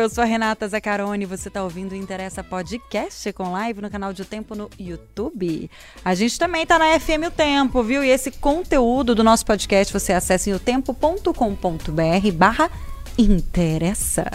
[0.00, 4.12] Eu sou a Renata Zacarone, você está ouvindo o Interessa Podcast com live no canal
[4.12, 5.68] de O Tempo no YouTube.
[6.04, 8.04] A gente também está na FM O Tempo, viu?
[8.04, 12.70] E esse conteúdo do nosso podcast você acessa em otempo.com.br barra
[13.18, 14.30] interessa.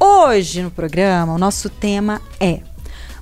[0.00, 2.60] Hoje no programa, o nosso tema é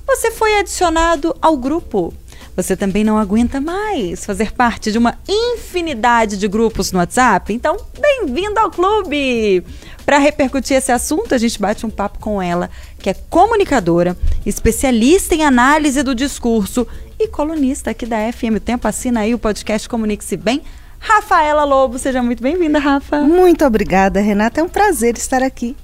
[0.07, 2.13] Você foi adicionado ao grupo
[2.55, 7.53] você também não aguenta mais fazer parte de uma infinidade de grupos no WhatsApp?
[7.53, 9.63] Então, bem-vindo ao clube!
[10.05, 12.69] Para repercutir esse assunto, a gente bate um papo com ela,
[12.99, 16.87] que é comunicadora, especialista em análise do discurso
[17.19, 18.87] e colunista aqui da FM Tempo.
[18.87, 20.61] Assina aí o podcast Comunique-se Bem.
[20.99, 23.19] Rafaela Lobo, seja muito bem-vinda, Rafa.
[23.21, 24.61] Muito obrigada, Renata.
[24.61, 25.75] É um prazer estar aqui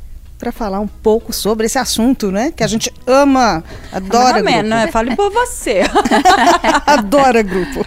[0.41, 2.51] para falar um pouco sobre esse assunto, né?
[2.51, 4.67] Que a gente ama, adora Não, grupo.
[4.67, 4.87] né?
[4.87, 5.83] Fale por você.
[6.87, 7.83] adora grupo.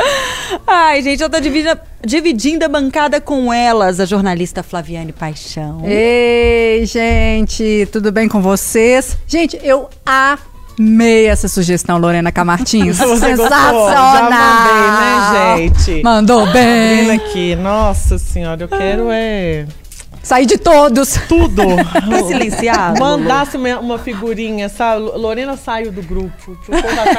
[0.65, 5.83] Ai, gente, eu tô dividindo, dividindo a bancada com elas, a jornalista Flaviane Paixão.
[5.85, 9.19] Ei, gente, tudo bem com vocês?
[9.27, 12.99] Gente, eu amei essa sugestão, Lorena Camartins.
[13.03, 13.35] Você?
[13.35, 13.91] Sensacional!
[13.91, 16.03] Já mandei, né, gente?
[16.05, 17.01] Mandou bem.
[17.01, 19.67] Abrindo aqui, nossa senhora, eu quero é
[20.25, 21.15] Sair de todos.
[21.29, 21.63] tudo.
[22.15, 22.99] Tá silenciado?
[23.01, 25.01] Mandasse uma, uma figurinha, sabe?
[25.03, 26.57] Lorena saiu do grupo.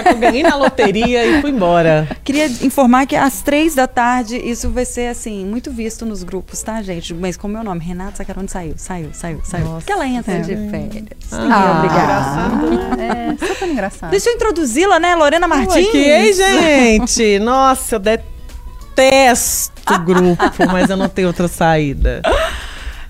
[0.07, 2.07] Eu ganhei na loteria e fui embora.
[2.23, 6.61] Queria informar que às três da tarde isso vai ser, assim, muito visto nos grupos,
[6.61, 7.13] tá, gente?
[7.13, 9.65] Mas com o meu nome, Renata Sacarone saiu, saiu, saiu, saiu.
[9.65, 9.77] Nossa.
[9.77, 10.39] Porque ela entra É.
[10.39, 11.05] de férias.
[11.31, 12.03] Ah, Ninguém obrigada.
[12.03, 12.95] engraçado.
[13.05, 14.09] É, super engraçado.
[14.11, 15.87] Deixa eu introduzi-la, né, Lorena Martins?
[15.87, 17.39] Aqui, ei, gente?
[17.43, 22.21] Nossa, eu detesto grupo, mas eu não tenho outra saída.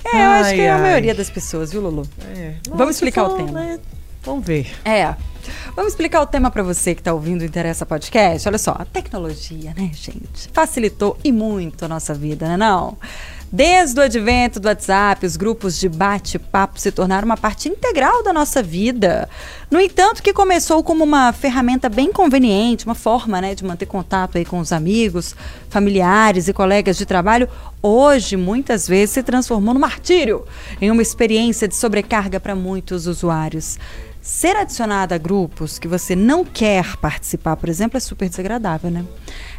[0.05, 0.81] É, eu acho Ai, que é a ai.
[0.81, 2.07] maioria das pessoas, viu, Lulu?
[2.35, 2.55] É.
[2.69, 3.51] Vamos explicar o tema.
[3.51, 3.79] né,
[4.23, 4.71] Vamos ver.
[4.83, 5.15] É.
[5.75, 8.47] Vamos explicar o tema para você que está ouvindo o Interessa Podcast.
[8.47, 10.49] Olha só, a tecnologia, né, gente?
[10.51, 12.97] Facilitou e muito a nossa vida, né não?
[13.51, 18.33] Desde o advento do WhatsApp, os grupos de bate-papo se tornaram uma parte integral da
[18.33, 19.29] nossa vida.
[19.71, 24.37] No entanto, que começou como uma ferramenta bem conveniente, uma forma né, de manter contato
[24.37, 25.35] aí com os amigos,
[25.69, 27.47] familiares e colegas de trabalho,
[27.81, 30.45] hoje muitas vezes se transformou no martírio,
[30.81, 33.77] em uma experiência de sobrecarga para muitos usuários.
[34.25, 39.05] Ser adicionada a grupos que você não quer participar, por exemplo, é super desagradável, né?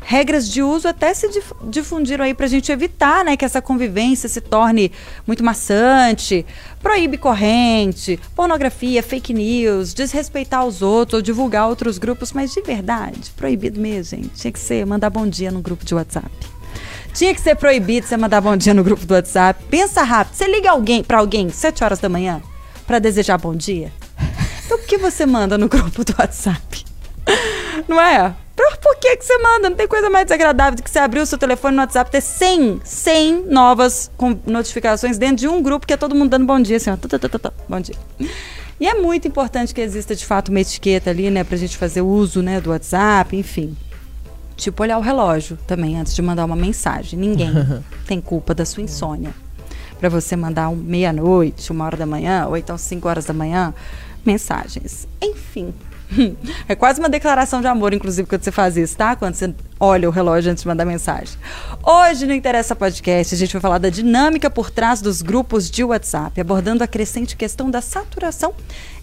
[0.09, 4.29] Regras de uso até se dif- difundiram aí pra gente evitar, né, que essa convivência
[4.29, 4.93] se torne
[5.27, 6.47] muito maçante.
[6.81, 13.33] Proíbe corrente, pornografia, fake news, desrespeitar os outros ou divulgar outros grupos, mas de verdade,
[13.37, 14.31] proibido mesmo, gente.
[14.37, 16.31] Tinha que ser mandar bom dia no grupo de WhatsApp.
[17.13, 19.61] Tinha que ser proibido você mandar bom dia no grupo do WhatsApp.
[19.69, 20.37] Pensa rápido.
[20.37, 22.41] Você liga alguém para alguém 7 horas da manhã
[22.87, 23.91] para desejar bom dia?
[24.65, 26.85] Então, o que você manda no grupo do WhatsApp?
[27.89, 28.33] Não é?
[28.57, 29.71] Por, que, que você manda?
[29.71, 32.21] Não tem coisa mais desagradável do que você abrir o seu telefone no WhatsApp ter
[32.21, 34.11] 100, 100 novas
[34.47, 36.97] notificações dentro de um grupo que é todo mundo dando bom dia, assim, ó.
[37.69, 37.95] Bom dia.
[38.81, 41.45] E é muito importante que exista, de fato, uma etiqueta ali, né?
[41.45, 43.77] Pra gente fazer uso, né, do WhatsApp, enfim.
[44.57, 47.19] Tipo, olhar o relógio também antes de mandar uma mensagem.
[47.19, 47.53] Ninguém
[48.07, 49.33] tem culpa da sua insônia.
[49.99, 53.73] Para você mandar um meia-noite, uma hora da manhã, ou então cinco horas da manhã,
[54.25, 55.07] mensagens.
[55.23, 55.73] Enfim.
[56.69, 59.17] É quase uma declaração de amor, inclusive, quando você faz isso, tá?
[59.17, 61.37] Quando você olha o relógio antes de mandar mensagem.
[61.83, 65.85] Hoje no Interessa Podcast, a gente vai falar da dinâmica por trás dos grupos de
[65.85, 68.55] WhatsApp, abordando a crescente questão da saturação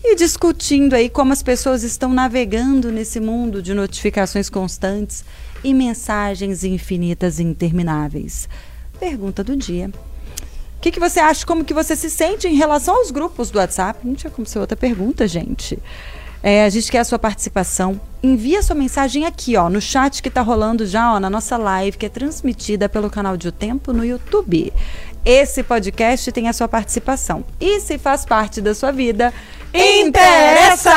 [0.04, 5.24] e discutindo aí como as pessoas estão navegando nesse mundo de notificações constantes
[5.64, 8.50] e mensagens infinitas e intermináveis.
[9.00, 9.90] Pergunta do dia.
[10.78, 11.46] O que, que você acha?
[11.46, 14.06] Como que você se sente em relação aos grupos do WhatsApp?
[14.06, 15.80] Não tinha como ser outra pergunta, gente.
[16.46, 18.00] É, a gente quer a sua participação.
[18.22, 21.98] Envia sua mensagem aqui, ó, no chat que tá rolando já, ó, na nossa live,
[21.98, 24.74] que é transmitida pelo canal de O Tempo no YouTube.
[25.26, 27.46] Esse podcast tem a sua participação.
[27.62, 29.34] E se faz parte da sua vida,
[29.74, 30.92] interessa!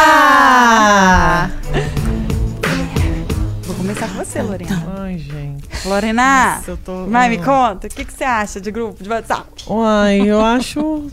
[3.62, 4.94] Vou começar com você, Lorena.
[4.98, 5.64] Ai, gente.
[5.84, 9.08] Lorena, Nossa, eu tô- vai, me conta, o que, que você acha de grupo de
[9.08, 9.46] WhatsApp?
[9.70, 11.06] Ai, eu acho.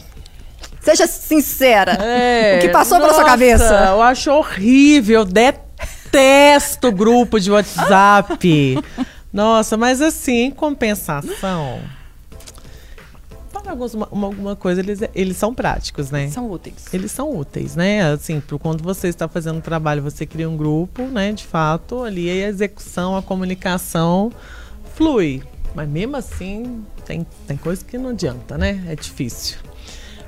[0.84, 1.94] Seja sincera.
[1.94, 3.86] É, O que passou pela sua nossa, cabeça?
[3.90, 8.78] Eu acho horrível, eu detesto grupo de WhatsApp.
[9.32, 11.80] Nossa, mas assim, em compensação.
[13.52, 16.28] Para alguns, uma- alguma coisa, eles, eles são práticos, né?
[16.30, 16.94] São úteis.
[16.94, 18.12] Eles são úteis, né?
[18.12, 21.32] Assim, por quando você está fazendo um trabalho, você cria um grupo, né?
[21.32, 24.34] De fato, ali a execução, a comunicação
[24.96, 25.42] flui.
[25.74, 28.84] Mas mesmo assim, tem, tem coisa que não adianta, né?
[28.90, 29.58] É difícil.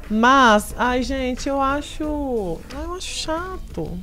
[0.10, 2.58] Mas, ai, gente, eu acho.
[2.76, 4.00] Ai, eu acho chato.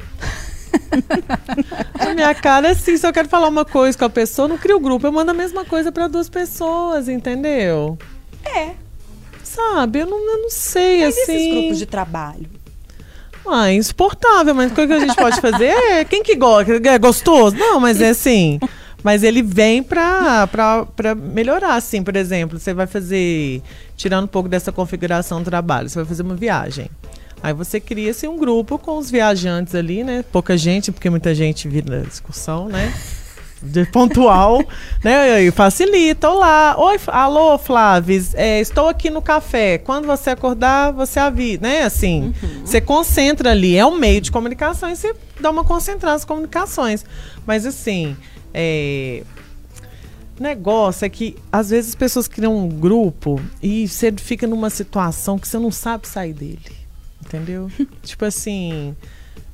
[1.98, 4.58] a minha cara é assim, se eu quero falar uma coisa com a pessoa, não
[4.58, 7.98] crio grupo, eu mando a mesma coisa para duas pessoas, entendeu?
[8.44, 8.70] É.
[9.44, 11.32] Sabe, eu não, eu não sei, Mas assim.
[11.32, 12.46] esses grupos de trabalho?
[13.46, 16.04] Ah, é insuportável, mas o que a gente pode fazer é.
[16.04, 16.72] Quem que gosta?
[16.74, 17.56] É gostoso?
[17.56, 18.58] Não, mas é assim.
[19.02, 22.02] Mas ele vem pra, pra, pra melhorar, assim.
[22.02, 23.62] Por exemplo, você vai fazer.
[23.96, 26.88] Tirando um pouco dessa configuração do trabalho, você vai fazer uma viagem.
[27.42, 30.24] Aí você cria assim, um grupo com os viajantes ali, né?
[30.30, 32.94] Pouca gente, porque muita gente vira excursão, né?
[33.60, 34.62] De pontual,
[35.02, 35.42] né?
[35.42, 36.30] E facilita.
[36.30, 39.78] Olá, oi, alô, Flávio, é, estou aqui no café.
[39.78, 41.82] Quando você acordar, você avisa, né?
[41.82, 42.32] Assim,
[42.64, 43.76] você concentra ali.
[43.76, 47.04] É um meio de comunicação e você dá uma concentrada nas comunicações.
[47.44, 48.16] Mas assim,
[48.54, 49.22] é,
[50.42, 55.38] negócio é que às vezes as pessoas criam um grupo e você fica numa situação
[55.38, 56.82] que você não sabe sair dele.
[57.24, 57.70] Entendeu?
[58.02, 58.94] tipo assim,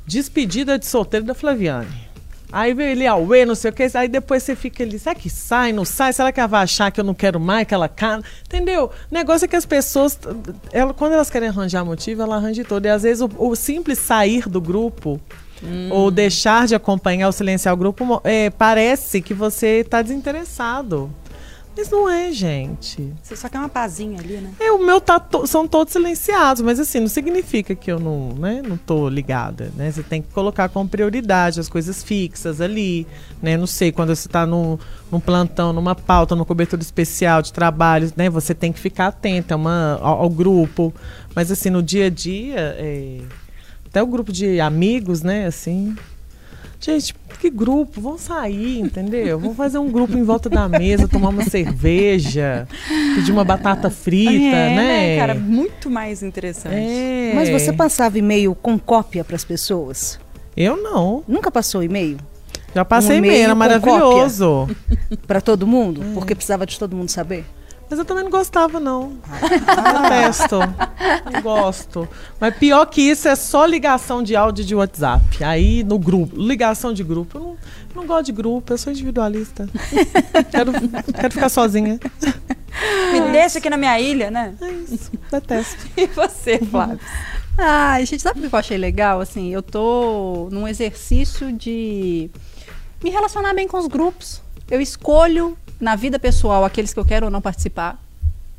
[0.07, 2.09] despedida de solteiro da Flaviane.
[2.51, 5.29] Aí veio ele ao não sei o que, aí depois você fica ali, será que
[5.29, 6.15] sai, não sai?
[6.15, 8.23] Será que ela vai achar que eu não quero mais aquela cara?
[8.47, 8.87] Entendeu?
[8.87, 10.19] O negócio é que as pessoas,
[10.73, 12.87] ela, quando elas querem arranjar motivo, ela arranja todo.
[12.87, 15.21] E às vezes o, o simples sair do grupo
[15.63, 15.89] Hum.
[15.91, 21.11] ou deixar de acompanhar ou silenciar o grupo, é, parece que você está desinteressado.
[21.77, 23.13] Mas não é, gente.
[23.23, 24.51] Você só quer uma pazinha ali, né?
[24.59, 28.31] É, o meu tá to- são todos silenciados, mas assim, não significa que eu não,
[28.35, 29.89] né, não tô ligada, né?
[29.89, 33.07] Você tem que colocar como prioridade as coisas fixas ali,
[33.41, 33.57] né?
[33.57, 34.77] Não sei, quando você tá num,
[35.11, 38.29] num plantão, numa pauta, numa cobertura especial de trabalho, né?
[38.29, 40.93] Você tem que ficar atenta a uma, ao, ao grupo.
[41.33, 43.21] Mas assim, no dia a dia, é,
[43.99, 45.97] até o grupo de amigos, né, assim...
[46.81, 48.01] Gente, que grupo?
[48.01, 49.37] Vamos sair, entendeu?
[49.41, 52.69] Vamos fazer um grupo em volta da mesa, tomar uma cerveja,
[53.17, 55.17] pedir uma batata frita, é, né?
[55.17, 55.35] cara?
[55.35, 56.77] Muito mais interessante.
[56.77, 57.33] É.
[57.35, 60.21] Mas você passava e-mail com cópia para as pessoas?
[60.57, 61.25] Eu não.
[61.27, 62.19] Nunca passou e-mail
[62.73, 64.69] Já passei Um e-mail, era maravilhoso.
[65.27, 66.01] para todo mundo?
[66.01, 66.15] É.
[66.15, 67.45] Porque precisava de todo mundo saber?
[67.91, 69.19] Mas eu também não gostava, não.
[70.03, 70.59] Detesto.
[71.33, 72.09] Não gosto.
[72.39, 75.43] Mas pior que isso é só ligação de áudio de WhatsApp.
[75.43, 76.37] Aí no grupo.
[76.37, 77.39] Ligação de grupo.
[77.39, 77.57] Eu não,
[77.95, 79.69] não gosto de grupo, eu sou individualista.
[80.51, 80.73] quero,
[81.13, 81.99] quero ficar sozinha.
[83.13, 84.55] Me deixa aqui na minha ilha, né?
[84.61, 85.11] É isso.
[85.31, 85.89] Detesto.
[85.97, 87.01] E você, Flávio?
[87.57, 89.21] Ai, gente, sabe o que eu achei legal?
[89.21, 92.31] Assim, eu tô num exercício de
[93.03, 94.41] me relacionar bem com os grupos.
[94.71, 97.99] Eu escolho na vida pessoal aqueles que eu quero ou não participar.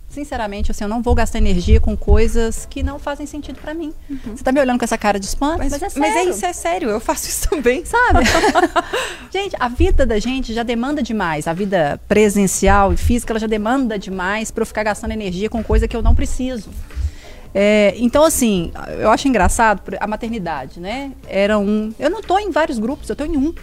[0.10, 3.94] Sinceramente, assim, eu não vou gastar energia com coisas que não fazem sentido pra mim.
[4.26, 5.60] Você tá me olhando com essa cara de espanto?
[5.60, 6.00] Mas, é sério.
[6.00, 6.90] Mas é isso, é sério.
[6.90, 7.86] Eu faço isso também.
[7.86, 8.26] sabe?
[9.32, 11.48] gente, a vida da gente já demanda demais.
[11.48, 15.64] A vida presencial e física, ela já demanda demais pra eu ficar gastando energia com
[15.64, 16.72] coisa que eu não preciso.
[17.54, 21.12] É, então, assim, eu acho engraçado a maternidade, né?
[21.28, 21.94] Era um.
[22.00, 23.54] Eu não tô em vários grupos, eu tô em um.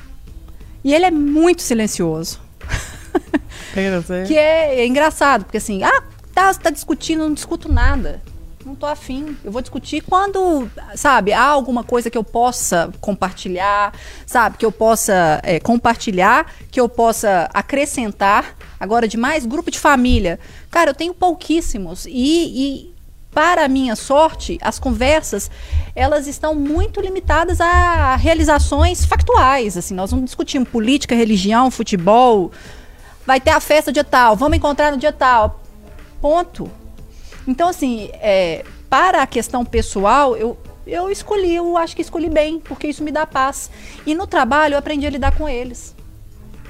[0.84, 2.45] E ele é muito silencioso.
[4.26, 6.02] Que é, é engraçado, porque assim, ah,
[6.34, 8.22] tá, tá discutindo, não discuto nada.
[8.64, 9.36] Não tô afim.
[9.44, 13.94] Eu vou discutir quando, sabe, há alguma coisa que eu possa compartilhar,
[14.26, 18.56] sabe, que eu possa é, compartilhar, que eu possa acrescentar.
[18.78, 20.40] Agora, de mais grupo de família.
[20.68, 22.06] Cara, eu tenho pouquíssimos.
[22.06, 22.94] E, e
[23.30, 25.50] para a minha sorte, as conversas,
[25.94, 29.76] elas estão muito limitadas a realizações factuais.
[29.76, 32.50] Assim, nós não discutimos política, religião, futebol,
[33.26, 35.60] vai ter a festa dia tal, vamos encontrar no dia tal.
[36.20, 36.70] Ponto.
[37.46, 40.56] Então, assim, é, para a questão pessoal, eu,
[40.86, 43.70] eu escolhi, eu acho que escolhi bem, porque isso me dá paz.
[44.06, 45.94] E no trabalho eu aprendi a lidar com eles.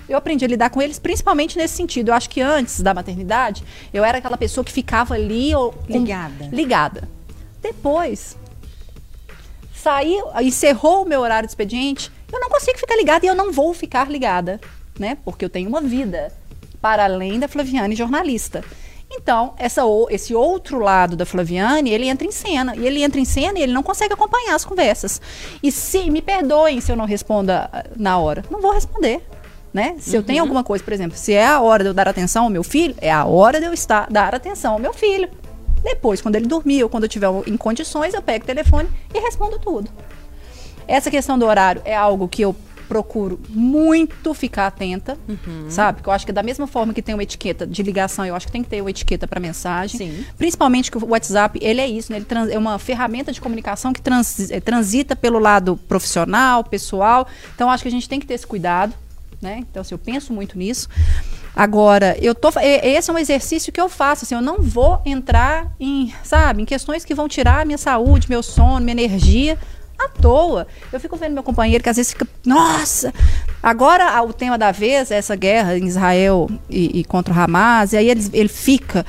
[0.08, 2.08] Eu aprendi a lidar com eles, principalmente nesse sentido.
[2.08, 6.48] Eu acho que antes da maternidade, eu era aquela pessoa que ficava ali ou, Ligada.
[6.52, 7.08] ligada.
[7.60, 8.36] Depois,
[9.74, 13.52] saí, encerrou o meu horário de expediente, eu não consigo ficar ligada e eu não
[13.52, 14.60] vou ficar ligada,
[14.98, 15.16] né?
[15.24, 16.32] Porque eu tenho uma vida
[16.80, 18.62] para além da Flaviane jornalista.
[19.10, 22.74] Então, essa, esse outro lado da Flaviane, ele entra em cena.
[22.76, 25.20] E ele entra em cena e ele não consegue acompanhar as conversas.
[25.62, 28.44] E se, me perdoem se eu não responda ah, na hora.
[28.50, 29.22] Não vou responder.
[29.72, 29.94] Né?
[29.98, 32.44] Se eu tenho alguma coisa, por exemplo, se é a hora de eu dar atenção
[32.44, 35.28] ao meu filho, é a hora de eu estar, dar atenção ao meu filho.
[35.82, 39.20] Depois, quando ele dormir ou quando eu estiver em condições, eu pego o telefone e
[39.20, 39.90] respondo tudo.
[40.88, 42.56] Essa questão do horário é algo que eu
[42.88, 45.18] procuro muito ficar atenta,
[45.68, 45.96] sabe?
[45.98, 48.46] Porque eu acho que da mesma forma que tem uma etiqueta de ligação, eu acho
[48.46, 49.98] que tem que ter uma etiqueta para mensagem.
[49.98, 50.24] Sim.
[50.38, 52.18] Principalmente que o WhatsApp, ele é isso, né?
[52.18, 57.26] Ele trans- é uma ferramenta de comunicação que trans- eh, transita pelo lado profissional, pessoal.
[57.54, 58.94] Então, eu acho que a gente tem que ter esse cuidado,
[59.42, 59.58] né?
[59.70, 60.88] Então, assim, eu penso muito nisso.
[61.54, 65.72] Agora, eu tô, esse é um exercício que eu faço, assim, eu não vou entrar
[65.80, 69.58] em, sabe, em questões que vão tirar a minha saúde, meu sono, minha energia
[69.98, 70.66] à toa.
[70.92, 73.12] Eu fico vendo meu companheiro que às vezes fica, nossa,
[73.62, 77.92] agora o tema da vez é essa guerra em Israel e, e contra o Hamas,
[77.92, 79.04] e aí ele, ele fica,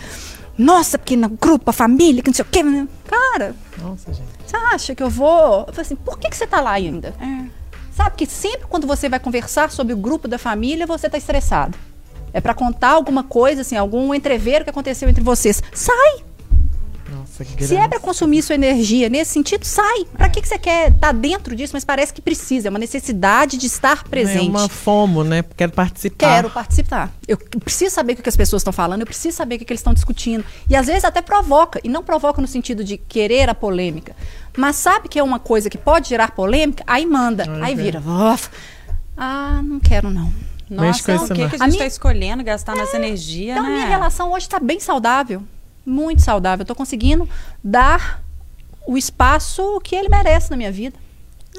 [0.58, 2.62] nossa, porque no grupo, a família, que não sei o quê.
[3.06, 4.28] Cara, Nossa, gente.
[4.46, 5.66] você acha que eu vou?
[5.68, 7.14] Eu falei assim, por que, que você tá lá ainda?
[7.96, 11.78] Sabe que sempre quando você vai conversar sobre o grupo da família, você tá estressado.
[12.34, 15.64] É pra contar alguma coisa, assim, algum entreveiro que aconteceu entre vocês.
[15.74, 16.27] Sai!
[17.44, 20.06] Nossa, Se é pra consumir sua energia nesse sentido, sai.
[20.16, 21.74] Pra que, que você quer estar dentro disso?
[21.74, 22.68] Mas parece que precisa.
[22.68, 24.48] É uma necessidade de estar presente.
[24.48, 25.44] É uma fomo, né?
[25.56, 26.18] Quero participar.
[26.18, 27.12] Quero participar.
[27.28, 29.80] Eu preciso saber o que as pessoas estão falando, eu preciso saber o que, eles
[29.80, 30.44] estão discutindo.
[30.70, 31.80] E às vezes até provoca.
[31.84, 34.16] E não provoca no sentido de querer a polêmica.
[34.58, 36.84] Mas sabe que é uma coisa que pode gerar polêmica?
[36.88, 37.46] Aí manda.
[37.62, 37.76] Aí é.
[37.76, 38.00] vira.
[38.34, 38.50] "Uf,
[39.16, 40.32] Ah, não quero não.
[40.70, 41.28] Nossa, o que, não.
[41.28, 43.70] que a A gente minha- está escolhendo gastar nessa energia, Então, né?
[43.70, 45.42] minha relação hoje está bem saudável.
[45.90, 46.64] Muito saudável.
[46.64, 47.28] Eu tô conseguindo
[47.64, 48.22] dar
[48.86, 50.98] o espaço que ele merece na minha vida.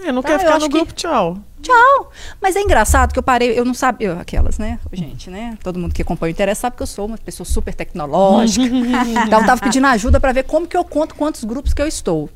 [0.04, 1.38] É, não Tá, quer ficar no que- grupo, tchau.
[1.60, 2.12] Tchau.
[2.40, 4.78] Mas é engraçado que eu parei, eu não sabia, eu- aquelas, né?
[4.92, 5.56] Gente, né?
[5.62, 8.64] Todo mundo que acompanha o interesse sabe que eu sou uma pessoa super tecnológica.
[9.26, 11.86] então eu tava pedindo ajuda para ver como que eu conto quantos grupos que eu
[11.88, 12.30] estou.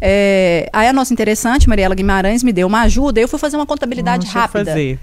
[0.00, 3.20] É, aí a nossa interessante, Mariela Guimarães, me deu uma ajuda.
[3.20, 4.98] Eu fui fazer uma contabilidade eu rápida fazer.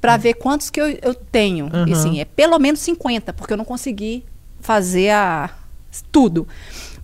[0.00, 1.66] para ver quantos que eu, eu tenho.
[1.66, 1.92] E Aham.
[1.92, 4.24] assim, é pelo menos 50, porque eu não consegui
[4.60, 5.50] fazer a,
[6.10, 6.46] tudo.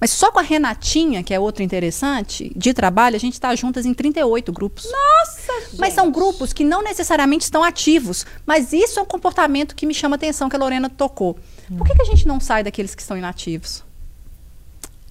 [0.01, 3.87] Mas só com a Renatinha, que é outra interessante, de trabalho, a gente está juntas
[3.87, 4.85] em 38 grupos.
[4.91, 8.27] Nossa, Mas são grupos que não necessariamente estão ativos.
[8.45, 11.39] Mas isso é um comportamento que me chama a atenção, que a Lorena tocou.
[11.79, 13.85] Por que, que a gente não sai daqueles que estão inativos?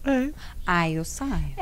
[0.03, 0.29] É.
[0.67, 1.55] Ai, eu saio.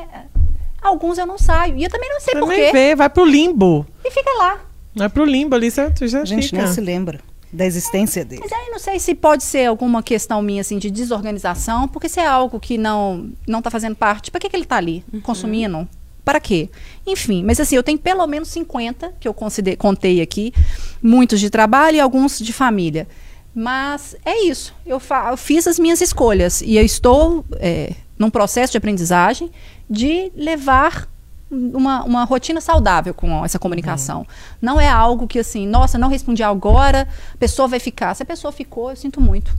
[0.82, 1.78] Alguns eu não saio.
[1.78, 2.72] E eu também não sei por quê.
[2.72, 3.86] vê, vai pro limbo.
[4.04, 4.60] E fica lá.
[4.96, 6.64] Vai pro limbo ali, tu já A gente fica.
[6.64, 7.20] nem se lembra
[7.52, 8.42] da existência dele.
[8.44, 12.20] Mas aí não sei se pode ser alguma questão minha assim de desorganização, porque se
[12.20, 15.88] é algo que não não tá fazendo parte, para que que ele tá ali consumindo?
[16.24, 16.70] Para quê?
[17.08, 20.54] Enfim, mas assim, eu tenho pelo menos 50 que eu contei aqui,
[21.02, 23.08] muitos de trabalho e alguns de família.
[23.56, 24.76] Mas é isso.
[24.86, 29.50] Eu, eu fiz as minhas escolhas e eu estou é, num processo de aprendizagem
[29.90, 31.10] de levar
[31.52, 34.26] uma, uma rotina saudável com essa comunicação.
[34.62, 38.14] Não é algo que assim, nossa, não respondi agora, a pessoa vai ficar.
[38.16, 39.56] Se a pessoa ficou, eu sinto muito.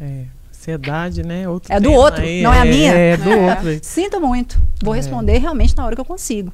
[0.00, 0.24] É.
[0.50, 1.48] Ansiedade, né?
[1.48, 2.92] Outro É do outro, aí, não é a minha.
[2.92, 3.68] É, do outro.
[3.68, 3.80] aí.
[3.82, 4.60] Sinto muito.
[4.82, 4.96] Vou É.
[4.96, 6.52] responder realmente na hora que eu consigo.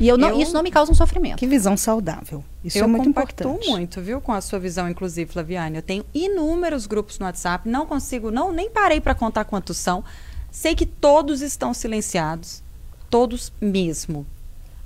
[0.00, 1.38] E eu não, Eu- isso não me causa um sofrimento.
[1.38, 2.44] Que visão saudável.
[2.62, 3.68] Isso eu é muito importante.
[3.68, 5.76] muito, viu, com a sua visão, inclusive, Flaviane.
[5.76, 10.04] Eu tenho inúmeros grupos no WhatsApp, não consigo, não nem parei para contar quantos são.
[10.50, 12.62] Sei que todos estão silenciados,
[13.10, 14.26] todos mesmo.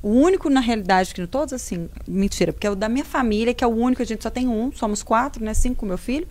[0.03, 3.63] O único, na realidade, que todos assim, mentira, porque é o da minha família, que
[3.63, 5.55] é o único, a gente só tem um, somos quatro, né?
[5.55, 6.27] Cinco com meu filho.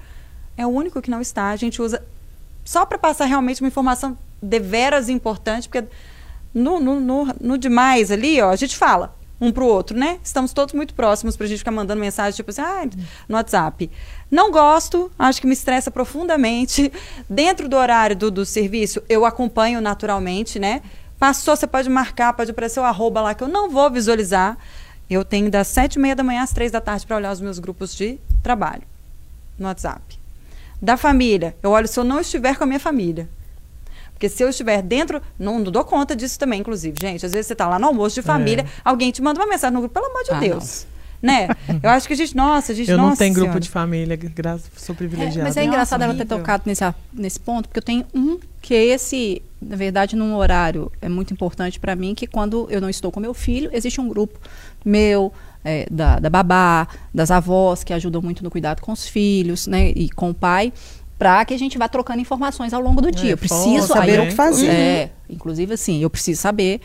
[0.57, 1.49] É o único que não está.
[1.49, 2.03] A gente usa
[2.65, 5.87] só para passar realmente uma informação deveras importante, porque
[6.53, 10.19] no, no, no, no demais ali, ó, a gente fala um pro outro, né?
[10.23, 12.87] Estamos todos muito próximos pra gente ficar mandando mensagem, tipo assim, ah,
[13.27, 13.89] no WhatsApp.
[14.29, 16.91] Não gosto, acho que me estressa profundamente.
[17.27, 20.81] Dentro do horário do, do serviço, eu acompanho naturalmente, né?
[21.21, 24.57] Passou, você pode marcar, pode aparecer o arroba lá que eu não vou visualizar.
[25.07, 27.39] Eu tenho das sete e meia da manhã às três da tarde para olhar os
[27.39, 28.81] meus grupos de trabalho
[29.59, 30.01] no WhatsApp.
[30.81, 33.29] Da família, eu olho se eu não estiver com a minha família.
[34.13, 37.23] Porque se eu estiver dentro, não, não dou conta disso também, inclusive, gente.
[37.23, 39.79] Às vezes você está lá no almoço de família, alguém te manda uma mensagem no
[39.81, 40.87] grupo, pelo amor de Ah, Deus.
[41.21, 41.49] Né?
[41.83, 43.59] Eu acho que a gente, nossa, a gente Eu não tenho grupo Senhora.
[43.59, 45.43] de família, graças sou privilegiada.
[45.43, 46.37] Mas é Nossa, engraçado ela ter horrível.
[46.39, 50.35] tocado nesse, a- nesse ponto, porque eu tenho um que é esse, na verdade, num
[50.35, 54.01] horário é muito importante para mim, que quando eu não estou com meu filho, existe
[54.01, 54.39] um grupo
[54.83, 55.31] meu,
[55.63, 59.89] é, da, da babá, das avós, que ajudam muito no cuidado com os filhos, né,
[59.95, 60.73] e com o pai,
[61.17, 63.31] para que a gente vá trocando informações ao longo do dia.
[63.31, 64.69] eu preciso saber aí o que fazer.
[64.69, 66.81] É, inclusive assim, eu preciso saber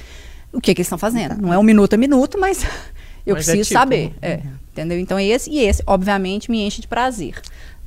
[0.53, 1.41] o que, que eles estão fazendo.
[1.41, 2.63] Não é um minuto a minuto, mas
[3.25, 4.15] eu Mas é preciso tipo, saber.
[4.21, 4.43] É,
[4.73, 4.99] entendeu?
[4.99, 7.41] Então esse e esse, obviamente, me enche de prazer.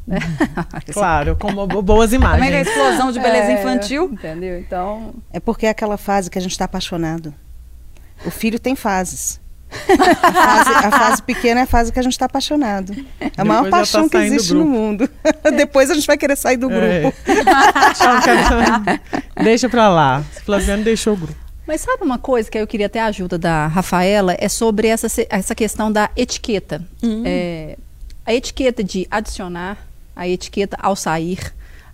[0.08, 0.20] Né?
[0.94, 2.68] Claro, com bo- boas Também com a imagens.
[2.68, 4.10] explosão de beleza É, infantil.
[4.12, 4.60] Entendeu?
[4.60, 5.14] Então.
[5.32, 7.34] É porque é aquela fase que a gente está apaixonado.
[8.26, 9.40] O filho tem fases.
[9.72, 12.92] A fase, a fase pequena é a fase que a gente está apaixonado.
[13.22, 15.08] É a maior Depois já tá paixão que saindo do existe no mundo.
[15.56, 17.02] Depois a gente vai querer sair do É.
[17.02, 17.18] grupo.
[19.44, 20.24] Deixa pra lá.
[20.44, 21.36] Flaviano deixou o grupo.
[21.68, 24.36] Mas sabe uma coisa que eu queria ter a ajuda da Rafaela?
[24.40, 26.84] É sobre essa, essa questão da etiqueta.
[27.24, 27.78] É,
[28.26, 29.78] a etiqueta de adicionar,
[30.20, 31.40] a etiqueta ao sair,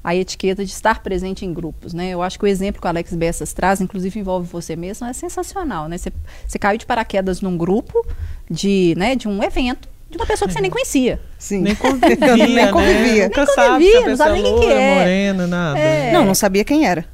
[0.04, 2.10] a etiqueta de estar presente em grupos, né?
[2.10, 5.14] Eu acho que o exemplo que o Alex Bessas traz, inclusive envolve você mesmo, é
[5.14, 5.96] sensacional, né?
[6.00, 6.12] Você,
[6.48, 8.04] você caiu de paraquedas num grupo
[8.50, 11.20] de, né, de um evento de uma pessoa que você nem conhecia.
[11.38, 11.62] Sim.
[11.62, 12.72] Nem convivia, Nem né?
[12.72, 13.24] convivia.
[13.26, 15.00] Nunca Nem sabe convivia, não sabe é nem quem que é.
[15.00, 15.80] morena, nada.
[15.80, 16.12] É.
[16.12, 17.06] Não, não sabia quem era.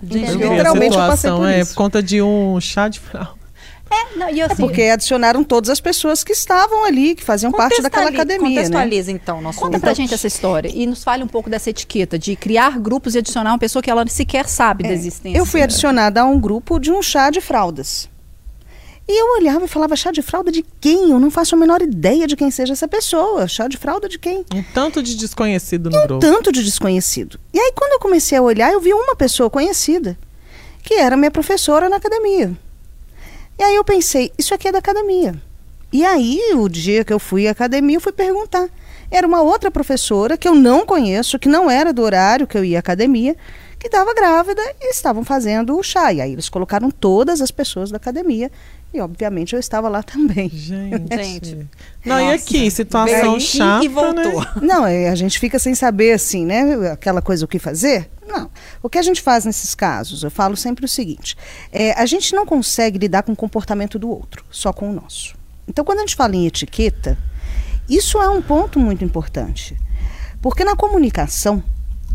[0.00, 1.70] Gente, Literalmente eu passei situação, por é, isso.
[1.70, 3.41] por conta de um chá de fralda.
[3.92, 7.82] É, não, e assim, Porque adicionaram todas as pessoas que estavam ali, que faziam parte
[7.82, 8.54] daquela academia, né?
[8.54, 12.18] Contextualiza, então, nosso Conta pra gente essa história e nos fale um pouco dessa etiqueta
[12.18, 15.36] de criar grupos e adicionar uma pessoa que ela sequer sabe da existência.
[15.36, 18.08] É, Eu fui adicionada a um grupo de um chá de fraldas.
[19.08, 21.10] E eu olhava e falava, chá de fralda de quem?
[21.10, 23.48] Eu não faço a menor ideia de quem seja essa pessoa.
[23.48, 24.44] Chá de fralda de quem?
[24.54, 26.20] Um tanto de desconhecido no um grupo.
[26.20, 27.38] tanto de desconhecido.
[27.52, 30.16] E aí, quando eu comecei a olhar, eu vi uma pessoa conhecida,
[30.82, 32.56] que era minha professora na academia.
[33.62, 35.40] E aí eu pensei, isso aqui é da academia.
[35.92, 38.68] E aí, o dia que eu fui à academia, eu fui perguntar.
[39.08, 42.64] Era uma outra professora que eu não conheço, que não era do horário que eu
[42.64, 43.36] ia à academia,
[43.78, 46.12] que estava grávida e estavam fazendo o chá.
[46.12, 48.50] E aí eles colocaram todas as pessoas da academia.
[48.94, 50.48] E, obviamente, eu estava lá também.
[50.50, 51.16] Gente.
[51.16, 51.68] Gente.
[52.04, 52.34] Não, e Nossa.
[52.34, 54.40] aqui, Veio situação aqui chata, e voltou.
[54.40, 54.46] né?
[54.60, 56.90] Não, é, a gente fica sem saber assim, né?
[56.92, 58.10] Aquela coisa o que fazer.
[58.26, 58.50] Não.
[58.82, 60.22] O que a gente faz nesses casos?
[60.22, 61.36] Eu falo sempre o seguinte:
[61.70, 65.34] é, a gente não consegue lidar com o comportamento do outro, só com o nosso.
[65.66, 67.16] Então, quando a gente fala em etiqueta,
[67.88, 69.76] isso é um ponto muito importante.
[70.40, 71.62] Porque na comunicação,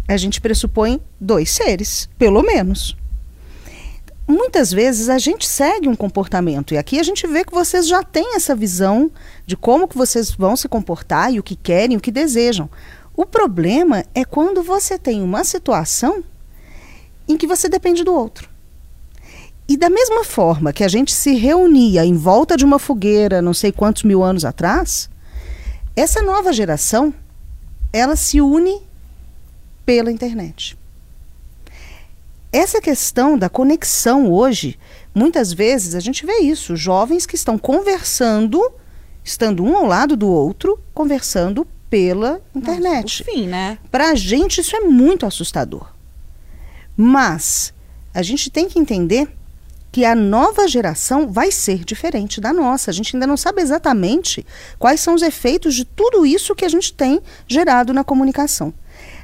[0.08, 2.96] a gente pressupõe dois seres, pelo menos.
[4.28, 8.04] Muitas vezes a gente segue um comportamento e aqui a gente vê que vocês já
[8.04, 9.10] têm essa visão
[9.46, 12.70] de como que vocês vão se comportar e o que querem, o que desejam.
[13.16, 16.22] O problema é quando você tem uma situação
[17.26, 18.50] em que você depende do outro.
[19.66, 23.54] E da mesma forma que a gente se reunia em volta de uma fogueira, não
[23.54, 25.10] sei quantos mil anos atrás,
[25.96, 27.14] essa nova geração,
[27.94, 28.82] ela se une
[29.86, 30.78] pela internet.
[32.58, 34.80] Essa questão da conexão hoje,
[35.14, 38.60] muitas vezes a gente vê isso, jovens que estão conversando,
[39.24, 43.22] estando um ao lado do outro, conversando pela internet.
[43.22, 43.78] Enfim, né?
[43.92, 45.94] Para a gente isso é muito assustador.
[46.96, 47.72] Mas
[48.12, 49.30] a gente tem que entender
[49.92, 52.90] que a nova geração vai ser diferente da nossa.
[52.90, 54.44] A gente ainda não sabe exatamente
[54.80, 58.74] quais são os efeitos de tudo isso que a gente tem gerado na comunicação.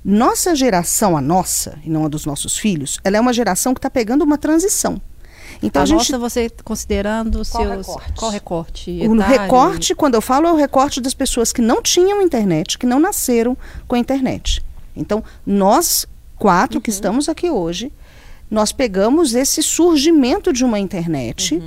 [0.04, 3.80] Nossa geração, a nossa, e não a dos nossos filhos, ela é uma geração que
[3.80, 5.02] está pegando uma transição.
[5.62, 7.88] Então a a gente nossa, você considerando os Qual seus.
[7.88, 8.14] recorte?
[8.14, 9.08] Qual recorte?
[9.08, 12.86] o recorte, quando eu falo, é o recorte das pessoas que não tinham internet, que
[12.86, 13.56] não nasceram
[13.88, 14.64] com a internet.
[14.96, 16.06] Então, nós
[16.38, 17.92] quatro que estamos aqui hoje,
[18.52, 21.62] nós pegamos esse surgimento de uma internet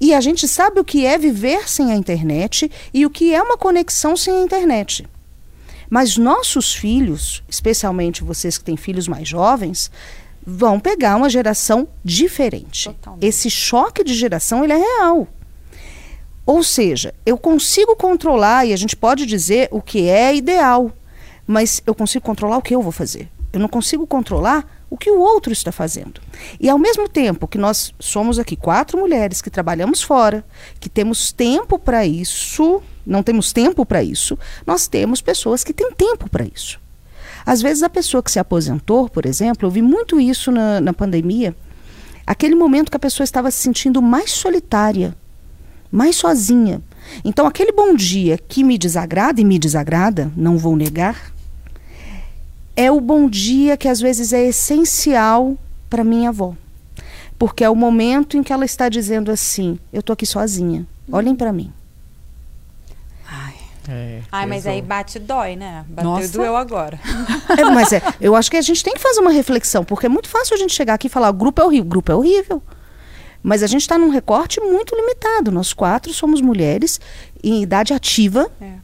[0.00, 3.42] e a gente sabe o que é viver sem a internet e o que é
[3.42, 5.06] uma conexão sem a internet.
[5.92, 9.90] Mas nossos filhos, especialmente vocês que têm filhos mais jovens,
[10.42, 12.88] vão pegar uma geração diferente.
[12.88, 13.26] Totalmente.
[13.26, 15.28] Esse choque de geração ele é real.
[16.46, 20.90] Ou seja, eu consigo controlar e a gente pode dizer o que é ideal,
[21.46, 23.28] mas eu consigo controlar o que eu vou fazer.
[23.52, 26.20] Eu não consigo controlar o que o outro está fazendo.
[26.60, 30.44] E ao mesmo tempo que nós somos aqui quatro mulheres que trabalhamos fora,
[30.78, 35.90] que temos tempo para isso, não temos tempo para isso, nós temos pessoas que têm
[35.92, 36.78] tempo para isso.
[37.46, 40.92] Às vezes a pessoa que se aposentou, por exemplo, eu vi muito isso na, na
[40.92, 41.56] pandemia,
[42.26, 45.16] aquele momento que a pessoa estava se sentindo mais solitária,
[45.90, 46.82] mais sozinha.
[47.24, 51.31] Então, aquele bom dia que me desagrada e me desagrada, não vou negar,
[52.76, 55.56] é o bom dia que às vezes é essencial
[55.88, 56.54] para minha avó.
[57.38, 61.34] Porque é o momento em que ela está dizendo assim: eu estou aqui sozinha, olhem
[61.34, 61.72] para mim.
[63.28, 63.54] Ai,
[63.88, 65.84] É, Ai mas aí bate e dói, né?
[65.88, 66.24] Bateu Nossa.
[66.24, 67.00] e doeu agora.
[67.58, 70.08] É, mas é, eu acho que a gente tem que fazer uma reflexão, porque é
[70.08, 71.86] muito fácil a gente chegar aqui e falar: o grupo é horrível.
[71.86, 72.62] O grupo é horrível.
[73.42, 75.50] Mas a gente está num recorte muito limitado.
[75.50, 77.00] Nós quatro somos mulheres
[77.42, 78.48] em idade ativa.
[78.60, 78.74] É.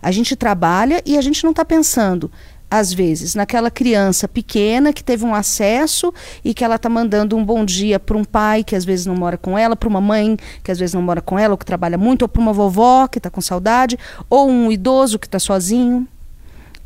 [0.00, 2.30] A gente trabalha e a gente não está pensando,
[2.72, 6.10] às vezes, naquela criança pequena que teve um acesso
[6.42, 9.14] e que ela está mandando um bom dia para um pai que às vezes não
[9.14, 11.66] mora com ela, para uma mãe que às vezes não mora com ela ou que
[11.66, 13.98] trabalha muito, ou para uma vovó que está com saudade,
[14.30, 16.08] ou um idoso que está sozinho.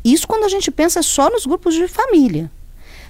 [0.03, 2.51] Isso quando a gente pensa só nos grupos de família.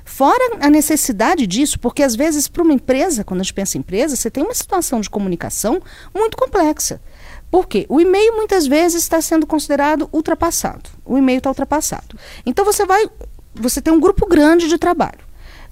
[0.06, 3.80] Fora a necessidade disso, porque às vezes para uma empresa, quando a gente pensa em
[3.80, 5.82] empresa, você tem uma situação de comunicação
[6.14, 7.02] muito complexa.
[7.50, 7.86] Por quê?
[7.88, 10.90] O e-mail muitas vezes está sendo considerado ultrapassado.
[11.06, 12.18] O e-mail está ultrapassado.
[12.46, 13.10] Então você vai,
[13.56, 15.20] você tem um grupo grande de trabalho.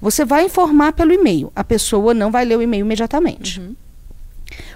[0.01, 1.51] Você vai informar pelo e-mail.
[1.55, 3.61] A pessoa não vai ler o e-mail imediatamente.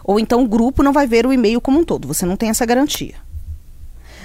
[0.04, 2.08] Ou então o grupo não vai ver o e-mail como um todo.
[2.08, 3.16] Você não tem essa garantia.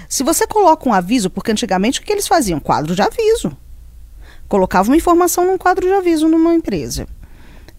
[0.09, 2.61] Se você coloca um aviso, porque antigamente o que eles faziam?
[2.61, 3.57] Quadro de aviso.
[4.49, 7.07] Colocava uma informação num quadro de aviso numa empresa.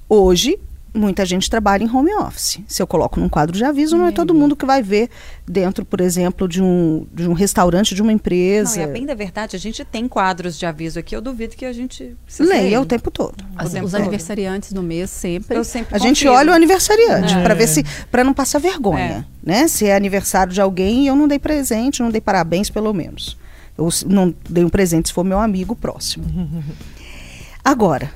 [0.10, 0.60] Hoje,
[0.95, 2.60] muita gente trabalha em home office.
[2.67, 5.10] Se eu coloco num quadro de aviso, não é todo mundo que vai ver
[5.45, 8.79] dentro, por exemplo, de um, de um restaurante, de uma Não, empresa.
[8.79, 11.15] e a bem da verdade, a gente tem quadros de aviso aqui.
[11.15, 13.43] Eu duvido que a gente se Leia o tempo todo.
[13.55, 14.01] As- tempo os todo.
[14.01, 15.58] aniversariantes do mês sempre.
[15.58, 17.43] Eu sempre A gente olha o aniversariante É.
[17.43, 19.67] para ver se para não passar vergonha, né?
[19.67, 23.38] Se é aniversário de alguém e eu não dei presente, não dei parabéns pelo menos.
[23.77, 26.23] Eu não dei um presente se for meu amigo próximo.
[27.63, 28.12] Agora,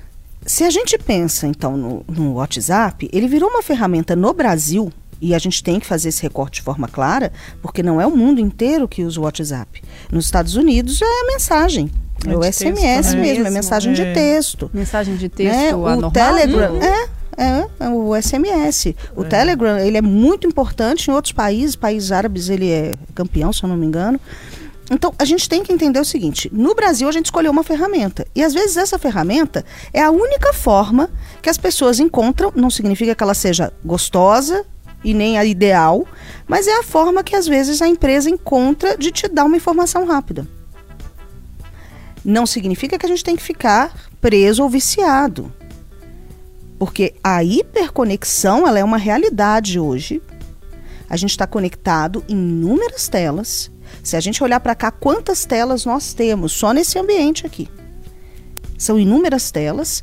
[0.45, 5.35] se a gente pensa então no, no WhatsApp, ele virou uma ferramenta no Brasil e
[5.35, 8.39] a gente tem que fazer esse recorte de forma clara, porque não é o mundo
[8.39, 9.83] inteiro que usa o WhatsApp.
[10.11, 11.91] Nos Estados Unidos é a mensagem,
[12.25, 13.21] é, É o de SMS texto, né?
[13.21, 14.13] mesmo, é mensagem de é.
[14.13, 15.75] texto Mensagem de texto né?
[15.75, 16.11] O anormal.
[16.11, 16.81] Telegram Uhum.
[16.81, 18.93] é, é, é o SMS.
[19.15, 23.63] O Telegram ele é muito importante em outros países, países árabes ele é campeão, se
[23.63, 24.19] eu não me engano.
[24.89, 28.25] Então a gente tem que entender o seguinte: no Brasil a gente escolheu uma ferramenta
[28.35, 31.09] e às vezes essa ferramenta é a única forma
[31.41, 32.51] que as pessoas encontram.
[32.55, 34.65] Não significa que ela seja gostosa
[35.03, 36.05] e nem a ideal,
[36.47, 40.05] mas é a forma que às vezes a empresa encontra de te dar uma informação
[40.05, 40.47] rápida
[42.23, 45.51] não significa que a gente tem que ficar preso ou viciado.
[46.77, 50.21] Porque a hiperconexão ela é uma realidade hoje.
[51.09, 53.71] A gente está conectado em inúmeras telas.
[54.09, 57.69] Se a gente olhar para cá, quantas telas nós temos só nesse ambiente aqui?
[58.75, 60.01] São inúmeras telas.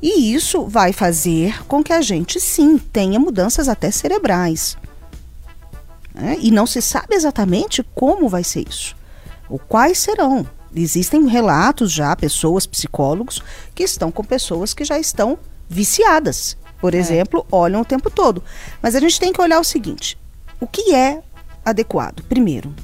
[0.00, 4.78] E isso vai fazer com que a gente, sim, tenha mudanças até cerebrais.
[6.14, 6.38] né?
[6.40, 8.96] E não se sabe exatamente como vai ser isso.
[9.50, 10.46] Ou quais serão.
[10.74, 13.42] Existem relatos já, pessoas, psicólogos,
[13.74, 15.38] que estão com pessoas que já estão
[15.68, 16.56] viciadas.
[16.80, 18.42] Por exemplo, olham o tempo todo.
[18.80, 20.16] Mas a gente tem que olhar o seguinte:
[20.58, 21.22] o que é
[21.62, 22.22] adequado?
[22.22, 22.74] Primeiro,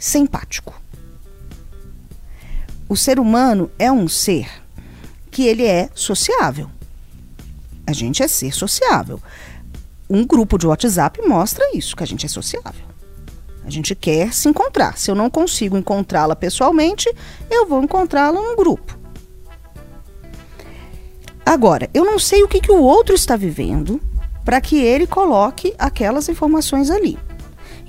[0.00, 0.74] ser empático.
[2.88, 4.48] O ser humano é um ser
[5.30, 6.68] que ele é sociável.
[7.86, 9.22] A gente é ser sociável.
[10.08, 12.84] Um grupo de WhatsApp mostra isso, que a gente é sociável.
[13.64, 14.98] A gente quer se encontrar.
[14.98, 17.08] Se eu não consigo encontrá-la pessoalmente,
[17.48, 18.98] eu vou encontrá-la num grupo.
[21.44, 24.00] Agora, eu não sei o que, que o outro está vivendo
[24.44, 27.18] para que ele coloque aquelas informações ali.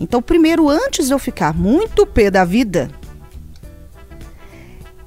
[0.02, 2.90] Então, primeiro, antes de eu ficar muito pé da vida,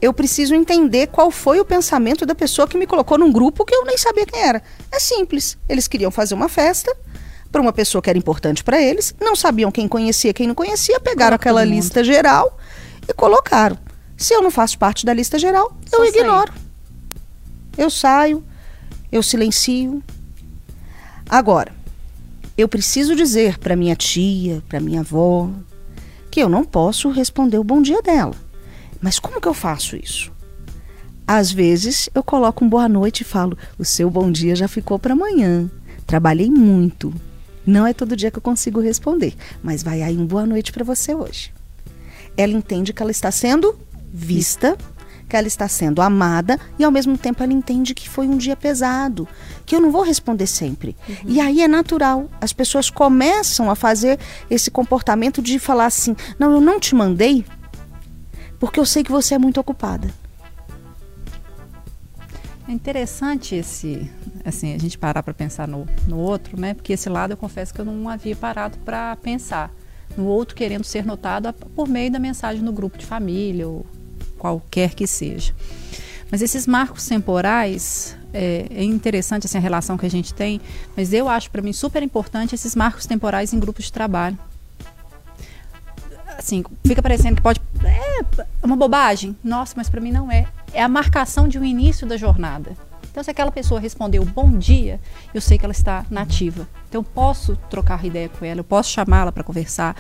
[0.01, 3.75] eu preciso entender qual foi o pensamento da pessoa que me colocou num grupo que
[3.75, 4.63] eu nem sabia quem era.
[4.93, 5.59] É simples.
[5.69, 6.97] Eles queriam fazer uma festa
[7.51, 11.01] para uma pessoa que era importante para eles, não sabiam quem conhecia, quem não conhecia,
[11.01, 12.57] pegaram Coloca aquela lista geral
[13.09, 13.77] e colocaram.
[14.17, 16.21] Se eu não faço parte da lista geral, Só eu sair.
[16.21, 16.53] ignoro.
[17.77, 18.45] Eu saio,
[19.11, 20.01] eu silencio.
[21.29, 21.73] Agora,
[22.57, 25.51] eu preciso dizer para minha tia, para minha avó,
[26.31, 28.35] que eu não posso responder o bom dia dela.
[29.01, 30.33] Mas como que eu faço isso?
[31.27, 34.99] Às vezes eu coloco um boa noite e falo: o seu bom dia já ficou
[34.99, 35.71] para amanhã.
[36.07, 37.13] Trabalhei muito.
[37.67, 40.85] Não é todo dia que eu consigo responder, mas vai aí um boa noite para
[40.85, 41.53] você hoje.
[42.37, 43.79] Ela entende que ela está sendo
[44.13, 44.77] vista,
[45.29, 48.55] que ela está sendo amada e ao mesmo tempo ela entende que foi um dia
[48.55, 49.27] pesado,
[49.67, 50.97] que eu não vou responder sempre.
[51.27, 52.29] E aí é natural.
[52.41, 54.19] As pessoas começam a fazer
[54.51, 57.45] esse comportamento de falar assim: "Não, eu não te mandei
[58.59, 60.09] porque eu sei que você é muito ocupada".
[62.67, 64.11] É interessante esse,
[64.43, 66.73] assim, a gente parar para pensar no, no outro, né?
[66.73, 69.71] Porque esse lado eu confesso que eu não havia parado para pensar
[70.17, 73.85] no outro querendo ser notado por meio da mensagem no grupo de família ou
[74.39, 75.55] qualquer que seja.
[76.31, 80.61] Mas esses marcos temporais é, é interessante assim a relação que a gente tem,
[80.97, 84.39] mas eu acho para mim super importante esses marcos temporais em grupos de trabalho.
[86.37, 89.37] Assim, fica parecendo que pode é uma bobagem.
[89.43, 90.47] Nossa, mas para mim não é.
[90.73, 92.77] É a marcação de um início da jornada.
[93.11, 95.01] Então, se aquela pessoa respondeu bom dia,
[95.33, 96.67] eu sei que ela está nativa.
[96.89, 99.97] Então, eu posso trocar ideia com ela, eu posso chamá-la para conversar.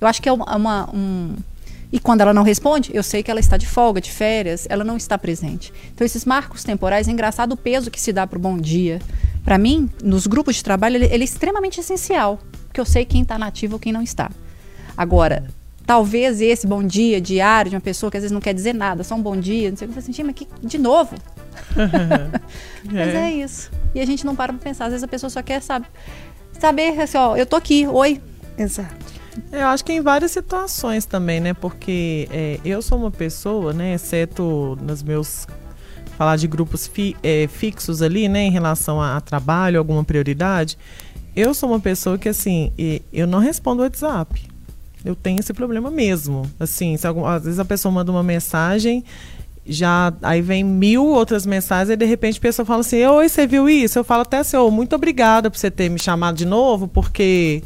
[0.00, 1.36] Eu acho que é uma, uma- um.
[1.94, 4.82] E quando ela não responde, eu sei que ela está de folga, de férias, ela
[4.82, 5.72] não está presente.
[5.94, 9.00] Então, esses marcos temporais, é engraçado o peso que se dá para o bom dia.
[9.44, 13.22] Para mim, nos grupos de trabalho, ele, ele é extremamente essencial, porque eu sei quem
[13.22, 14.28] está nativo ou quem não está.
[14.96, 15.44] Agora,
[15.86, 19.04] talvez esse bom dia diário de uma pessoa que às vezes não quer dizer nada,
[19.04, 21.14] só um bom dia, não sei o que, eu assim, "Gente, mas que, de novo?
[22.90, 23.70] Mas é isso.
[23.94, 24.86] E a gente não para pra pensar.
[24.86, 25.86] Às vezes a pessoa só quer saber,
[26.58, 28.20] saber assim, ó, eu tô aqui, oi.
[28.58, 29.13] Exato.
[29.50, 31.54] Eu acho que em várias situações também, né?
[31.54, 33.94] Porque é, eu sou uma pessoa, né?
[33.94, 35.46] Exceto nos meus.
[36.16, 38.40] Falar de grupos fi- é, fixos ali, né?
[38.44, 40.78] Em relação a, a trabalho, alguma prioridade.
[41.34, 42.70] Eu sou uma pessoa que, assim,
[43.12, 44.40] eu não respondo WhatsApp.
[45.04, 46.48] Eu tenho esse problema mesmo.
[46.60, 49.04] Assim, se algum- às vezes a pessoa manda uma mensagem
[49.66, 53.46] já aí vem mil outras mensagens e de repente a pessoa fala assim: Oi, você
[53.46, 53.98] viu isso?
[53.98, 57.62] Eu falo até assim: oh, muito obrigada por você ter me chamado de novo, porque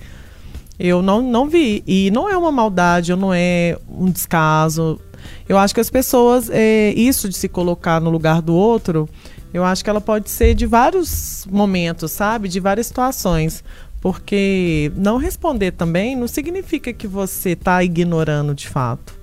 [0.78, 1.82] eu não, não vi.
[1.86, 5.00] E não é uma maldade, não é um descaso.
[5.48, 9.08] Eu acho que as pessoas, é, isso de se colocar no lugar do outro,
[9.52, 12.48] eu acho que ela pode ser de vários momentos, sabe?
[12.48, 13.64] De várias situações.
[14.00, 19.17] Porque não responder também não significa que você está ignorando de fato.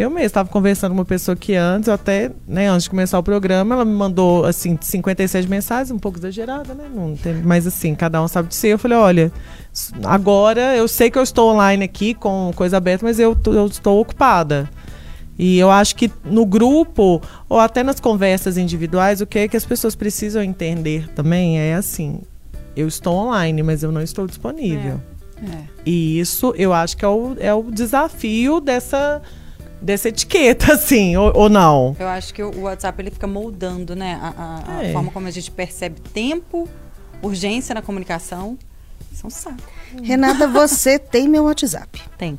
[0.00, 3.22] Eu mesmo estava conversando com uma pessoa que antes, até, né, antes de começar o
[3.22, 6.90] programa, ela me mandou, assim, 56 mensagens, um pouco exagerada, né?
[6.90, 8.68] Não tem, mas, assim, cada um sabe de si.
[8.68, 9.32] Eu falei, olha,
[10.04, 14.00] agora eu sei que eu estou online aqui com coisa aberta, mas eu, eu estou
[14.00, 14.70] ocupada.
[15.38, 19.56] E eu acho que no grupo, ou até nas conversas individuais, o que é que
[19.56, 22.20] as pessoas precisam entender também é assim:
[22.74, 24.98] eu estou online, mas eu não estou disponível.
[25.16, 25.20] É.
[25.42, 25.64] É.
[25.86, 29.22] E isso eu acho que é o, é o desafio dessa
[29.80, 31.96] dessa etiqueta, assim, ou, ou, não?
[31.98, 34.18] Eu acho que o WhatsApp ele fica moldando, né?
[34.20, 34.90] A, a, é.
[34.90, 36.68] a, forma como a gente percebe tempo,
[37.22, 38.58] urgência na comunicação.
[39.12, 39.62] Isso é um saco.
[40.02, 42.00] Renata, você tem meu WhatsApp?
[42.16, 42.38] Tem.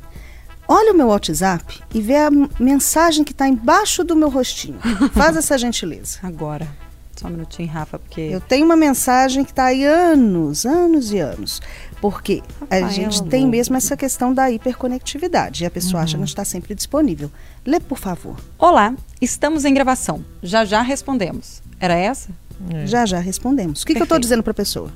[0.66, 4.78] Olha o meu WhatsApp e vê a mensagem que está embaixo do meu rostinho.
[5.12, 6.18] Faz essa gentileza.
[6.22, 6.66] Agora.
[7.14, 8.20] Só um minutinho, Rafa, porque.
[8.20, 11.60] Eu tenho uma mensagem que está aí anos, anos e anos.
[12.02, 16.02] Porque a gente tem mesmo essa questão da hiperconectividade e a pessoa uhum.
[16.02, 17.30] acha que não está sempre disponível.
[17.64, 18.34] Lê, por favor.
[18.58, 20.24] Olá, estamos em gravação.
[20.42, 21.62] Já já respondemos.
[21.78, 22.30] Era essa?
[22.70, 22.86] É.
[22.88, 23.82] Já já respondemos.
[23.82, 24.90] O que, que eu estou dizendo para a pessoa?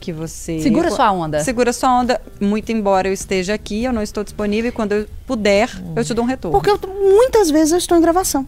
[0.00, 0.58] Que você.
[0.58, 1.44] Segura sua onda.
[1.44, 2.20] Segura sua onda.
[2.40, 5.92] Muito embora eu esteja aqui, eu não estou disponível e quando eu puder, uhum.
[5.94, 6.58] eu te dou um retorno.
[6.58, 8.44] Porque eu, muitas vezes eu estou em gravação.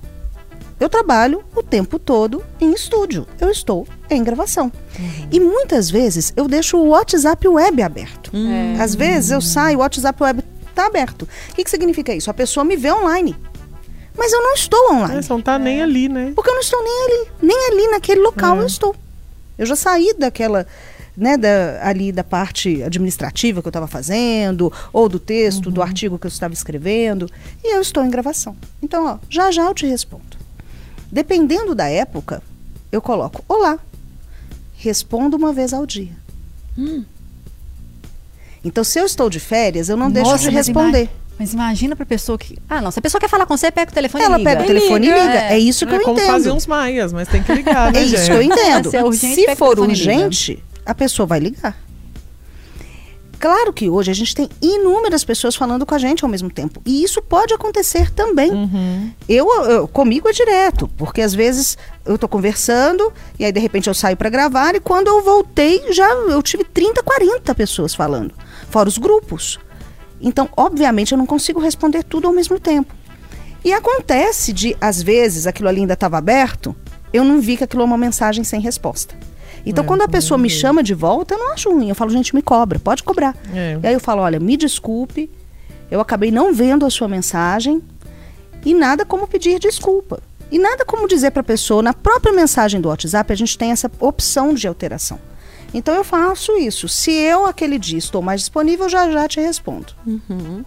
[0.81, 3.27] Eu trabalho o tempo todo em estúdio.
[3.41, 4.71] Eu estou em gravação.
[4.99, 5.29] Uhum.
[5.31, 8.31] E muitas vezes eu deixo o WhatsApp web aberto.
[8.33, 8.81] Uhum.
[8.81, 11.23] Às vezes eu saio, o WhatsApp web está aberto.
[11.51, 12.31] O que, que significa isso?
[12.31, 13.37] A pessoa me vê online.
[14.17, 15.23] Mas eu não estou online.
[15.23, 16.33] Você não está nem ali, né?
[16.35, 17.29] Porque eu não estou nem ali.
[17.43, 18.63] Nem ali naquele local é.
[18.63, 18.95] eu estou.
[19.57, 20.67] Eu já saí daquela.
[21.17, 25.73] Né, da, ali da parte administrativa que eu estava fazendo, ou do texto, uhum.
[25.73, 27.29] do artigo que eu estava escrevendo,
[27.65, 28.57] e eu estou em gravação.
[28.81, 30.38] Então, ó, já já eu te respondo.
[31.11, 32.43] Dependendo da época,
[32.93, 33.79] eu coloco Olá.
[34.77, 36.13] Respondo uma vez ao dia.
[36.77, 37.05] Hum.
[38.65, 41.11] Então, se eu estou de férias, eu não Nossa, deixo de responder.
[41.39, 42.59] Mas imagina para pessoa que.
[42.69, 42.91] Ah, não.
[42.91, 44.51] Se a pessoa quer falar com você, pega o telefone Ela e liga.
[44.51, 45.33] pega o telefone e liga.
[45.35, 46.33] É, é isso que é eu como entendo.
[46.33, 48.91] fazer uns maias, mas tem que ligar, né, É isso que eu entendo.
[48.91, 51.77] Se, é urgente, se for urgente, a pessoa vai ligar.
[53.39, 56.83] Claro que hoje a gente tem inúmeras pessoas falando com a gente ao mesmo tempo.
[56.85, 58.51] E isso pode acontecer também.
[58.51, 59.13] Uhum.
[59.29, 63.89] Eu, eu, comigo é direto, porque às vezes eu estou conversando e aí de repente
[63.89, 68.35] eu saio para gravar e quando eu voltei já eu tive 30, 40 pessoas falando,
[68.71, 69.59] fora os grupos.
[70.21, 72.93] Então, obviamente, eu não consigo responder tudo ao mesmo tempo.
[73.65, 76.75] E acontece de, às vezes, aquilo ali ainda estava aberto,
[77.13, 79.15] eu não vi que aquilo é uma mensagem sem resposta.
[79.67, 81.89] Então, é, quando a pessoa me chama de volta, eu não acho ruim.
[81.89, 83.37] Eu falo, gente, me cobra, pode cobrar.
[83.55, 83.79] É.
[83.83, 85.31] E aí eu falo, olha, me desculpe,
[85.91, 87.83] eu acabei não vendo a sua mensagem
[88.65, 90.23] e nada como pedir desculpa.
[90.51, 93.71] E nada como dizer para a pessoa, na própria mensagem do WhatsApp, a gente tem
[93.71, 95.19] essa opção de alteração.
[95.75, 96.89] Então eu faço isso.
[96.89, 99.93] Se eu aquele dia estou mais disponível, já já te respondo.
[100.07, 100.65] Uhum.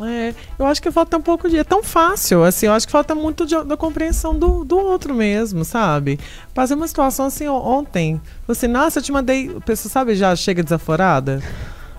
[0.00, 1.58] É, eu acho que falta um pouco de.
[1.58, 5.14] É tão fácil, assim, eu acho que falta muito de, da compreensão do, do outro
[5.14, 6.18] mesmo, sabe?
[6.54, 8.20] Fazer uma situação assim ontem.
[8.46, 9.54] Você, nossa, eu te mandei.
[9.54, 11.42] A pessoa, sabe, já chega desaforada.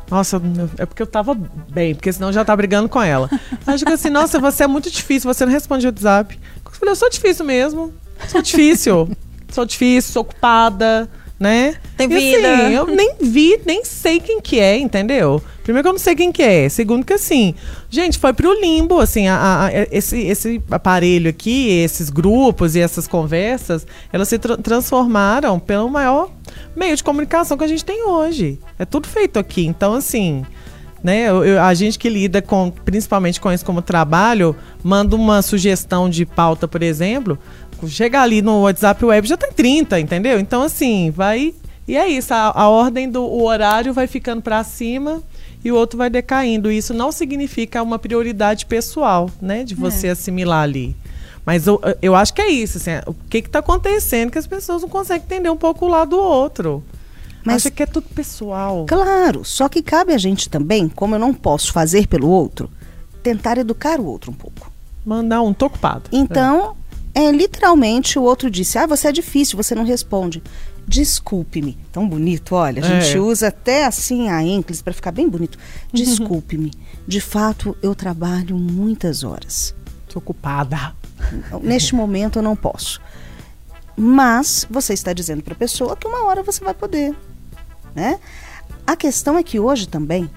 [0.10, 0.42] Nossa,
[0.78, 1.36] é porque eu tava
[1.72, 3.30] bem, porque senão eu já tá brigando com ela.
[3.66, 6.40] Acho que assim, nossa, você é muito difícil, você não responde o WhatsApp.
[6.66, 7.94] Eu falei, eu sou difícil mesmo.
[8.28, 9.10] Sou difícil.
[9.50, 11.10] sou difícil, sou ocupada
[11.44, 11.76] né?
[11.98, 12.54] Tem e, vida.
[12.54, 15.44] Assim, eu nem vi, nem sei quem que é, entendeu?
[15.62, 16.70] Primeiro que eu não sei quem que é.
[16.70, 17.54] Segundo que assim,
[17.90, 23.10] gente, foi pro limbo, assim, a, a, esse, esse aparelho aqui, esses grupos e essas
[23.10, 26.32] conversas, elas se tra transformaram pelo maior
[26.74, 28.58] meio de comunicação que a gente tem hoje.
[28.80, 29.66] É tudo feito aqui.
[29.66, 30.46] Então, assim,
[31.04, 31.30] né?
[31.30, 36.26] Eu, a gente que lida com, principalmente com isso como trabalho, manda uma sugestão de
[36.26, 37.38] pauta, por exemplo,
[37.88, 40.40] chega ali no WhatsApp Web já tem 30, entendeu?
[40.40, 41.54] Então, assim, vai.
[41.88, 45.22] E é isso, a, a ordem do horário vai ficando para cima
[45.64, 46.72] e o outro vai decaindo.
[46.72, 49.64] Isso não significa uma prioridade pessoal, né?
[49.64, 50.12] De você é.
[50.12, 50.96] assimilar ali.
[51.46, 54.82] Mas eu, eu acho que é isso, assim, o que está acontecendo que as pessoas
[54.82, 56.84] não conseguem entender um pouco o lado do outro.
[57.44, 58.86] Mas Acha que é tudo pessoal.
[58.88, 62.70] Claro, só que cabe a gente também, como eu não posso fazer pelo outro,
[63.22, 64.72] tentar educar o outro um pouco.
[65.06, 66.04] Mandar um tocado.
[66.14, 66.78] Então,
[67.16, 70.42] é, literalmente o outro disse: Ah, você é difícil, você não responde.
[70.88, 71.78] Desculpe-me.
[71.92, 72.84] Tão bonito, olha.
[72.84, 73.20] A gente é.
[73.20, 75.56] usa até assim a ênclise para ficar bem bonito.
[75.56, 75.90] Uhum.
[75.94, 76.72] Desculpe-me.
[77.08, 79.76] De fato, eu trabalho muitas horas.
[80.10, 80.96] Tô ocupada.
[81.62, 83.00] Neste momento eu não posso.
[83.96, 87.16] Mas você está dizendo para a pessoa que uma hora você vai poder,
[87.94, 88.20] né?
[88.88, 90.30] A questão é que hoje também,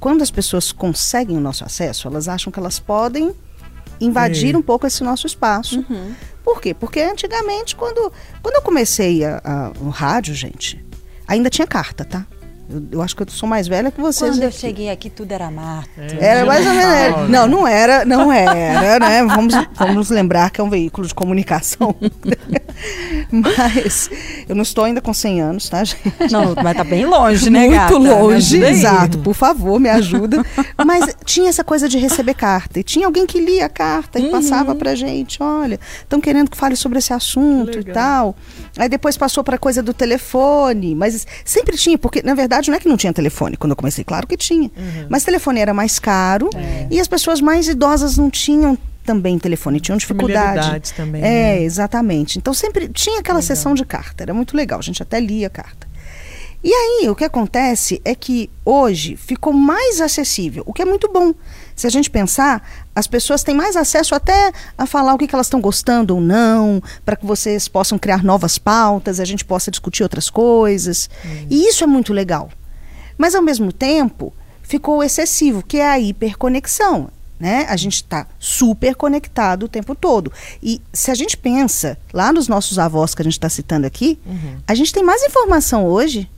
[0.00, 3.34] quando as pessoas conseguem o nosso acesso, elas acham que elas podem
[4.00, 5.84] invadir um pouco esse nosso espaço.
[6.44, 6.74] Por quê?
[6.74, 10.84] Porque antigamente, quando, quando eu comecei a, a- o rádio, gente,
[11.26, 12.26] ainda tinha carta, tá?
[12.68, 14.32] Eu, eu acho que eu sou mais velha que vocês.
[14.32, 14.58] Quando eu aqui.
[14.58, 15.88] cheguei aqui, tudo era mato.
[16.18, 17.30] Era mais ou menos.
[17.30, 19.24] Não, não era, não era, né?
[19.24, 21.94] Vamos, vamos lembrar que é um veículo de comunicação.
[23.30, 24.10] Mas
[24.48, 26.02] eu não estou ainda com 100 anos, tá, gente?
[26.30, 27.98] Não, mas tá bem longe, né, Muito gata?
[27.98, 29.18] Longe, exato.
[29.18, 30.44] Por favor, me ajuda.
[30.84, 32.80] Mas tinha essa coisa de receber carta.
[32.80, 36.56] E tinha alguém que lia a carta e passava pra gente: olha, estão querendo que
[36.56, 38.36] fale sobre esse assunto e tal.
[38.76, 40.94] Aí depois passou pra coisa do telefone.
[40.94, 44.04] Mas sempre tinha, porque na verdade não é que não tinha telefone quando eu comecei,
[44.04, 44.70] claro que tinha.
[45.08, 46.50] Mas telefone era mais caro
[46.90, 50.92] e as pessoas mais idosas não tinham também telefone, tinham dificuldade.
[50.94, 51.24] Também, É,
[51.56, 51.62] né?
[51.62, 52.38] exatamente.
[52.38, 55.50] Então sempre tinha aquela sessão de carta, era muito legal, a gente até lia a
[55.50, 55.86] carta.
[56.66, 61.12] E aí, o que acontece é que hoje ficou mais acessível, o que é muito
[61.12, 61.34] bom.
[61.74, 65.34] Se a gente pensar, as pessoas têm mais acesso até a falar o que, que
[65.34, 69.70] elas estão gostando ou não, para que vocês possam criar novas pautas, a gente possa
[69.70, 71.10] discutir outras coisas.
[71.50, 72.50] E isso é muito legal.
[73.18, 74.32] Mas, ao mesmo tempo,
[74.62, 77.08] ficou excessivo, que é a hiperconexão.
[77.38, 77.66] Né?
[77.68, 80.32] A gente está super conectado o tempo todo.
[80.62, 84.18] E se a gente pensa lá nos nossos avós que a gente está citando aqui,
[84.66, 86.30] a gente tem mais informação hoje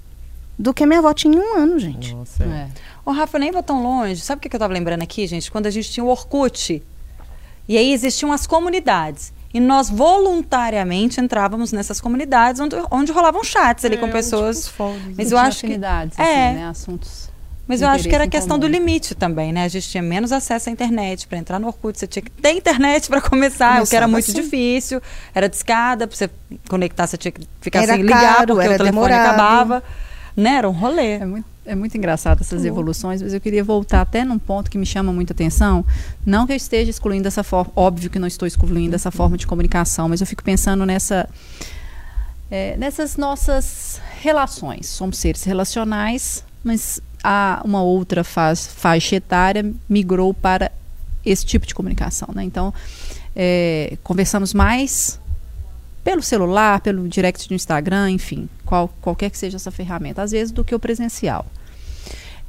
[0.58, 2.14] do que a minha avó tinha em um ano, gente.
[2.14, 2.68] Nossa, é.
[3.06, 3.10] É.
[3.10, 4.20] Ô, Rafa, eu nem vou tão longe.
[4.20, 5.50] Sabe o que eu tava lembrando aqui, gente?
[5.50, 6.82] Quando a gente tinha o Orkut.
[7.68, 9.32] E aí existiam as comunidades.
[9.52, 14.58] E nós voluntariamente entrávamos nessas comunidades onde, onde rolavam chats ali É, com pessoas.
[14.58, 15.02] uns fóruns.
[15.16, 15.72] Mas Não eu tinha acho que.
[15.72, 16.48] é.
[16.48, 16.68] assim, né?
[16.68, 17.30] Assuntos.
[17.68, 19.64] Mas eu acho que era questão do limite também, né?
[19.64, 21.26] A gente tinha menos acesso à internet.
[21.26, 24.12] Para entrar no Orkut, você tinha que ter internet para começar, o que era Começava
[24.12, 24.40] muito assim.
[24.40, 25.02] difícil.
[25.34, 26.30] Era discada, para você
[26.68, 29.26] conectar, você tinha que ficar Era sem ligar, caro, porque o telefone demorado.
[29.26, 29.82] acabava.
[30.36, 30.50] Né?
[30.58, 31.12] Era um rolê.
[31.14, 34.78] É muito, é muito engraçado essas evoluções, mas eu queria voltar até num ponto que
[34.78, 35.84] me chama muita atenção.
[36.24, 39.46] Não que eu esteja excluindo dessa forma, óbvio que não estou excluindo essa forma de
[39.46, 41.28] comunicação, mas eu fico pensando nessa,
[42.50, 44.86] é, nessas nossas relações.
[44.86, 50.70] Somos seres relacionais, mas há uma outra faz, faixa etária migrou para
[51.24, 52.28] esse tipo de comunicação.
[52.34, 52.44] Né?
[52.44, 52.72] Então,
[53.34, 55.20] é, conversamos mais
[56.06, 60.52] pelo celular, pelo direct do Instagram, enfim, qual, qualquer que seja essa ferramenta, às vezes
[60.52, 61.44] do que o presencial.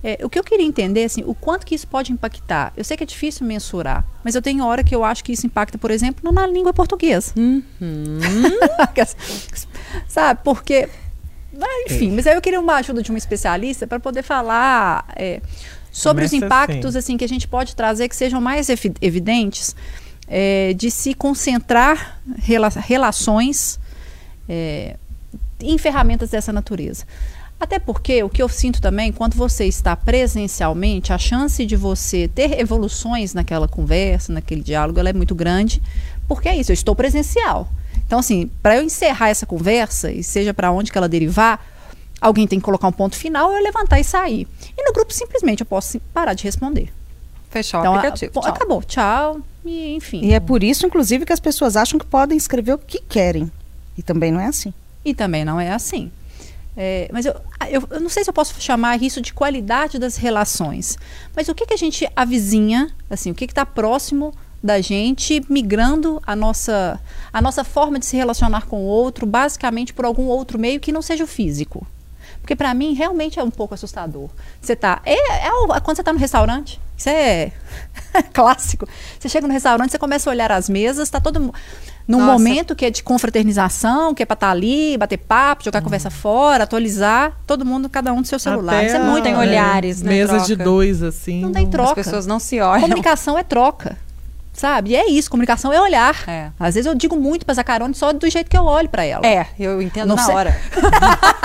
[0.04, 2.72] É, o que eu queria entender, assim, o quanto que isso pode impactar.
[2.78, 5.48] Eu sei que é difícil mensurar, mas eu tenho hora que eu acho que isso
[5.48, 7.34] impacta, por exemplo, na língua portuguesa.
[10.08, 10.39] Sabe?
[10.43, 10.88] Porque.
[11.88, 15.41] Enfim, mas aí eu queria uma ajuda de um especialista para poder falar é,
[15.91, 17.17] sobre os Começa impactos assim.
[17.17, 19.76] que a gente pode trazer que sejam mais evi- evidentes
[20.28, 23.80] é, de se concentrar rela- relações
[24.50, 24.96] é,
[25.60, 27.06] em ferramentas dessa natureza.
[27.60, 32.28] Até porque o que eu sinto também, quando você está presencialmente, a chance de você
[32.28, 35.82] ter evoluções naquela conversa, naquele diálogo, ela é muito grande,
[36.28, 37.68] porque é isso, eu estou presencial.
[38.06, 41.66] Então, assim, para eu encerrar essa conversa, e seja para onde que ela derivar,
[42.22, 44.48] alguém tem que colocar um ponto final, eu levantar e sair.
[44.78, 46.94] E no grupo, simplesmente, eu posso parar de responder.
[47.50, 48.32] Fechar o Então, a- aplicativo.
[48.34, 48.50] pô, tchau.
[48.52, 50.21] acabou, tchau, e enfim.
[50.23, 53.51] E é por isso, inclusive, que as pessoas acham que podem escrever o que querem.
[53.97, 54.73] E também não é assim.
[55.03, 56.12] E também não é assim.
[56.75, 57.34] É, mas eu,
[57.69, 60.97] eu, eu não sei se eu posso chamar isso de qualidade das relações.
[61.36, 66.21] Mas o que, que a gente avizinha, assim, o que está próximo da gente, migrando
[66.25, 66.99] a nossa,
[67.34, 70.91] a nossa forma de se relacionar com o outro, basicamente por algum outro meio que
[70.91, 71.86] não seja o físico.
[72.47, 74.29] Porque para mim realmente é um pouco assustador.
[74.62, 75.01] Você tá.
[75.05, 76.79] É, é é quando você está no restaurante.
[76.95, 77.51] Isso é
[78.31, 78.88] clássico.
[79.19, 81.53] Você chega no restaurante, você começa a olhar as mesas, tá todo mu-
[82.07, 82.31] num Nossa.
[82.31, 86.63] momento que é de confraternização, que é para estar ali, bater papo, jogar conversa fora,
[86.63, 88.77] atualizar, todo mundo, cada um do seu celular.
[88.77, 91.41] Até Isso é muito tem olhares, né, Mesa de dois, assim.
[91.41, 91.95] Não tem As troca.
[91.95, 92.79] pessoas não se olham.
[92.81, 93.97] Comunicação é troca.
[94.58, 94.89] Sabe?
[94.89, 96.28] E é isso, comunicação é olhar.
[96.28, 96.50] É.
[96.60, 99.24] Às vezes eu digo muito pra Zacarone só do jeito que eu olho pra ela.
[99.24, 100.34] É, eu entendo Não na sei.
[100.34, 100.60] hora.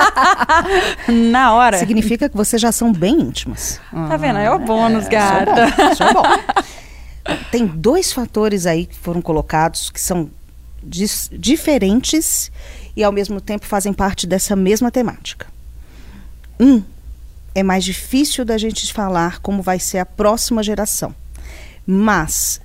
[1.30, 1.78] na hora.
[1.78, 3.78] Significa que vocês já são bem íntimas.
[3.90, 4.38] Tá vendo?
[4.38, 5.44] É o bônus, Isso é gata.
[5.76, 6.22] bom, isso é bom.
[7.52, 10.30] Tem dois fatores aí que foram colocados que são
[10.82, 12.50] diferentes
[12.96, 15.46] e ao mesmo tempo fazem parte dessa mesma temática.
[16.58, 16.82] Um
[17.54, 21.14] é mais difícil da gente falar como vai ser a próxima geração,
[21.86, 22.58] mas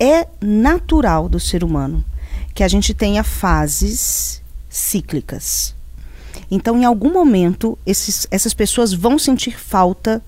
[0.00, 2.02] é natural do ser humano
[2.54, 5.74] que a gente tenha fases cíclicas.
[6.50, 10.22] Então, em algum momento, esses- essas pessoas vão sentir falta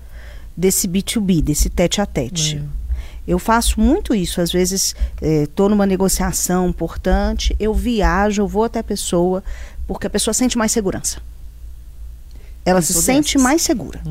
[0.55, 2.61] desse B2B, desse tete a tete.
[3.27, 4.39] Eu faço muito isso.
[4.41, 9.43] Às vezes, estou numa negociação importante, eu viajo, eu vou até a pessoa,
[9.87, 11.21] porque a pessoa sente mais segurança.
[12.65, 14.01] Ela se sente mais segura.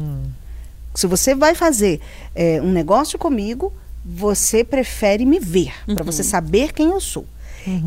[0.94, 2.00] Se você vai fazer
[2.34, 3.72] é, um negócio comigo,
[4.04, 7.26] você prefere me ver, para você saber quem eu sou.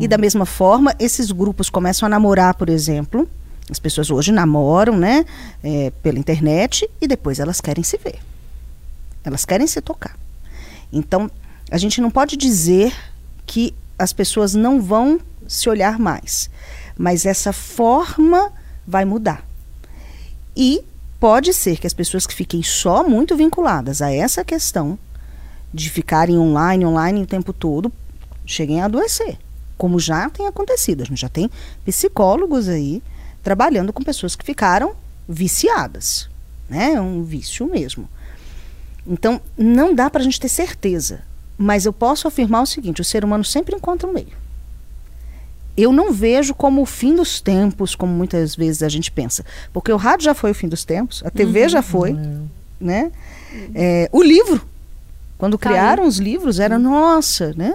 [0.00, 3.28] E da mesma forma, esses grupos começam a namorar, por exemplo.
[3.70, 5.24] As pessoas hoje namoram, né,
[5.62, 8.18] é, pela internet e depois elas querem se ver.
[9.24, 10.16] Elas querem se tocar.
[10.92, 11.30] Então,
[11.70, 12.94] a gente não pode dizer
[13.44, 16.48] que as pessoas não vão se olhar mais,
[16.96, 18.52] mas essa forma
[18.86, 19.44] vai mudar.
[20.56, 20.82] E
[21.18, 24.98] pode ser que as pessoas que fiquem só muito vinculadas a essa questão
[25.76, 27.92] de ficarem online, online o tempo todo,
[28.46, 29.36] cheguem a adoecer.
[29.76, 31.02] Como já tem acontecido.
[31.02, 31.50] A gente já tem
[31.84, 33.02] psicólogos aí
[33.42, 34.94] trabalhando com pessoas que ficaram
[35.28, 36.28] viciadas.
[36.68, 36.94] Né?
[36.94, 38.08] É um vício mesmo.
[39.06, 41.20] Então, não dá para a gente ter certeza.
[41.58, 44.32] Mas eu posso afirmar o seguinte: o ser humano sempre encontra um meio.
[45.76, 49.44] Eu não vejo como o fim dos tempos, como muitas vezes a gente pensa.
[49.74, 51.68] Porque o rádio já foi o fim dos tempos, a TV Uhum.
[51.68, 52.16] já foi,
[52.80, 53.12] né?
[53.74, 54.66] É, o livro,
[55.38, 55.74] quando Caiu.
[55.74, 57.74] criaram os livros, era nossa, né?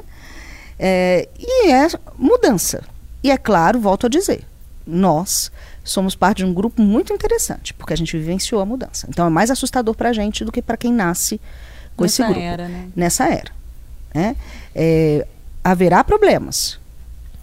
[0.80, 1.88] É, e é
[2.18, 2.84] mudança.
[3.24, 4.43] E é claro, volto a dizer,
[4.86, 5.51] nós
[5.84, 9.05] somos parte de um grupo muito interessante, porque a gente vivenciou a mudança.
[9.09, 11.39] Então é mais assustador para a gente do que para quem nasce
[11.95, 12.47] com esse Nessa grupo.
[12.47, 12.88] era, né?
[12.95, 13.51] Nessa era.
[14.14, 14.36] né?
[14.74, 15.28] É,
[15.64, 16.80] haverá problemas,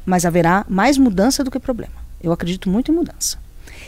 [0.05, 1.95] mas haverá mais mudança do que problema.
[2.21, 3.39] Eu acredito muito em mudança.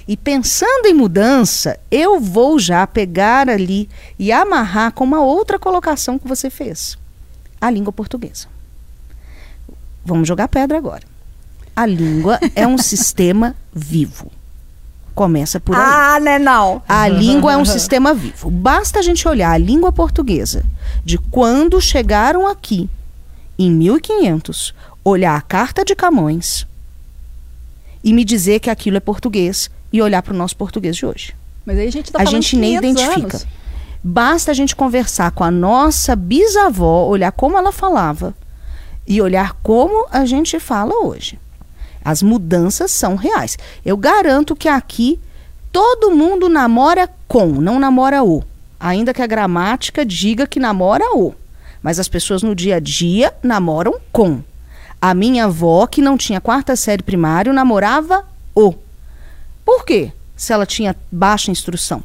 [0.06, 3.88] E pensando em mudança, eu vou já pegar ali
[4.18, 6.98] e amarrar com uma outra colocação que você fez:
[7.60, 8.46] a língua portuguesa.
[10.04, 11.02] Vamos jogar pedra agora.
[11.76, 14.30] A língua é um sistema vivo.
[15.14, 15.82] Começa por aí.
[15.82, 16.82] Ah, né, não.
[16.88, 18.50] A língua é um sistema vivo.
[18.50, 20.64] Basta a gente olhar a língua portuguesa
[21.04, 22.88] de quando chegaram aqui,
[23.58, 24.74] em 1500,
[25.04, 26.66] olhar a Carta de Camões
[28.02, 31.34] e me dizer que aquilo é português e olhar para o nosso português de hoje.
[31.64, 33.36] Mas aí a gente tá a gente nem 500 identifica.
[33.36, 33.46] anos.
[34.02, 38.34] Basta a gente conversar com a nossa bisavó, olhar como ela falava
[39.06, 41.38] e olhar como a gente fala hoje.
[42.02, 43.58] As mudanças são reais.
[43.84, 45.20] Eu garanto que aqui
[45.70, 48.42] todo mundo namora com, não namora o.
[48.78, 51.34] Ainda que a gramática diga que namora o.
[51.82, 54.42] Mas as pessoas no dia a dia namoram com.
[55.00, 58.74] A minha avó, que não tinha quarta série primário, namorava o.
[59.70, 60.10] Por quê?
[60.34, 62.02] Se ela tinha baixa instrução.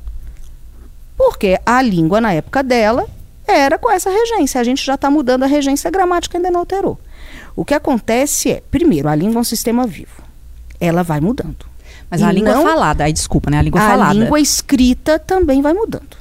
[1.17, 3.07] Porque a língua na época dela
[3.47, 4.61] era com essa regência.
[4.61, 6.99] A gente já está mudando a regência, a gramática ainda não alterou.
[7.55, 10.21] O que acontece é, primeiro, a língua é um sistema vivo.
[10.79, 11.65] Ela vai mudando.
[12.07, 13.57] Mas E a língua não- falada, aí desculpa, né?
[13.57, 14.13] A língua a falada.
[14.13, 16.17] língua escrita também vai mudando.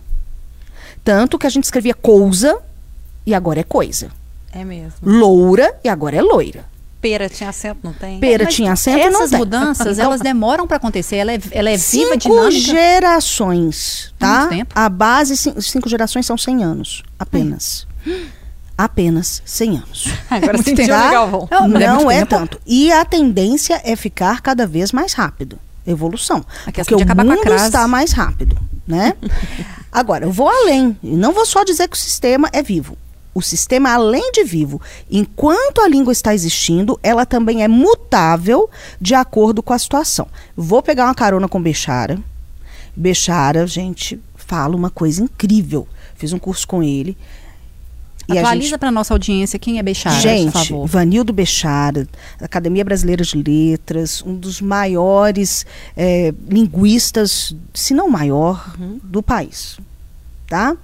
[1.05, 2.59] Tanto que a gente escrevia coisa
[3.26, 4.09] e agora é coisa.
[4.51, 4.95] É mesmo.
[5.03, 6.64] Loura e agora é loira.
[7.05, 8.19] Pera tinha acento, não tem?
[8.19, 9.39] Pera Mas tinha acento não Essas tem.
[9.39, 11.17] mudanças, Então, elas demoram para acontecer.
[11.17, 12.51] Ela é, ela é viva, cinco dinâmica.
[12.61, 14.39] gerações, tá?
[14.39, 14.73] Muito tempo.
[14.75, 17.87] A base, cin- cinco gerações são 100 anos, apenas.
[18.77, 20.09] Apenas 100 anos.
[20.31, 21.49] Agora Muito sentiu, Galvão?
[21.51, 22.31] Não, é Não é tempo.
[22.37, 22.61] tanto.
[22.67, 25.59] E a tendência é ficar cada vez mais rápido.
[25.87, 26.45] Evolução.
[26.67, 29.13] A Porque o acabar com a mundo está mais rápido, né?
[29.93, 30.97] Agora, eu vou além.
[31.03, 32.97] E não vou só dizer que o sistema é vivo.
[33.35, 34.80] O sistema, além de vivo,
[35.11, 38.70] enquanto a língua está existindo, ela também é mutável
[39.01, 40.28] de acordo com a situação.
[40.57, 42.18] Vou pegar uma carona com Bechara.
[42.95, 45.89] Bechara, gente, fala uma coisa incrível.
[46.16, 47.16] Fiz um curso com ele.
[48.28, 50.87] E a Atualiza gente- para nossa audiência quem é Bechara, Gente, por favor.
[50.87, 52.09] Vanildo Bechara,
[52.41, 55.66] Academia Brasileira de Letras, um dos maiores
[55.97, 59.76] eh, linguistas, se não maior, do país.
[60.47, 60.74] Tá?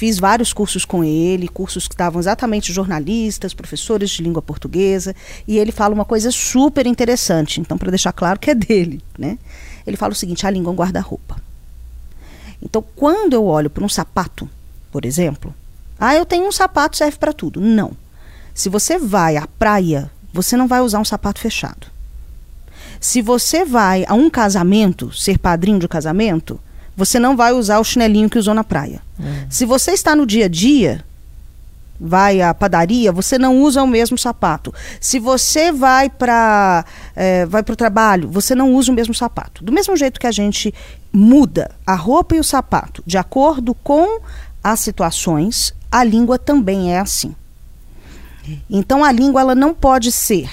[0.00, 5.14] Fiz vários cursos com ele, cursos que estavam exatamente jornalistas, professores de língua portuguesa,
[5.46, 9.36] e ele fala uma coisa super interessante, então para deixar claro que é dele, né?
[9.86, 11.36] Ele fala o seguinte: a língua é um guarda-roupa.
[12.62, 14.48] Então, quando eu olho para um sapato,
[14.90, 15.54] por exemplo,
[15.98, 17.60] ah, eu tenho um sapato, serve para tudo.
[17.60, 17.92] Não.
[18.54, 21.88] Se você vai à praia, você não vai usar um sapato fechado.
[22.98, 26.58] Se você vai a um casamento, ser padrinho de casamento,
[27.00, 29.00] você não vai usar o chinelinho que usou na praia.
[29.48, 31.02] Se você está no dia a dia,
[31.98, 34.72] vai à padaria, você não usa o mesmo sapato.
[35.00, 36.84] Se você vai para
[37.48, 39.64] vai para o trabalho, você não usa o mesmo sapato.
[39.64, 40.74] Do mesmo jeito que a gente
[41.10, 44.20] muda a roupa e o sapato de acordo com
[44.62, 47.34] as situações, a língua também é assim.
[48.68, 50.50] Então a língua ela não pode ser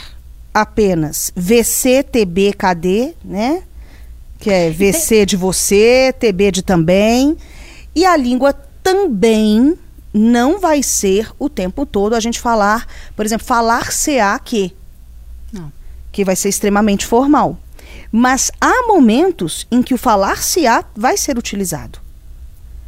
[0.53, 3.63] apenas VC, TB, KD, né?
[4.39, 7.37] Que é VC de você, TB de também.
[7.95, 9.77] E a língua também
[10.13, 14.73] não vai ser o tempo todo a gente falar, por exemplo, falar-se-á que.
[15.51, 15.71] Não.
[16.11, 17.57] Que vai ser extremamente formal.
[18.11, 21.99] Mas há momentos em que o falar-se-á vai ser utilizado.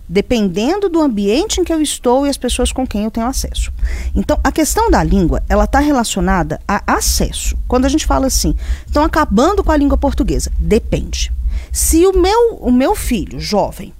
[0.07, 3.71] Dependendo do ambiente em que eu estou e as pessoas com quem eu tenho acesso.
[4.15, 7.55] Então, a questão da língua, ela está relacionada a acesso.
[7.67, 8.55] Quando a gente fala assim,
[8.87, 10.51] estão acabando com a língua portuguesa.
[10.57, 11.31] Depende.
[11.71, 13.93] Se o meu, o meu filho, jovem,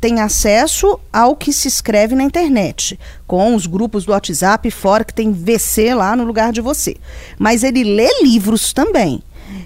[0.00, 5.14] tem acesso ao que se escreve na internet, com os grupos do WhatsApp fora que
[5.14, 6.96] tem VC lá no lugar de você.
[7.38, 9.22] Mas ele lê livros também.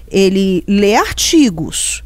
[0.09, 2.03] Ele lê artigos.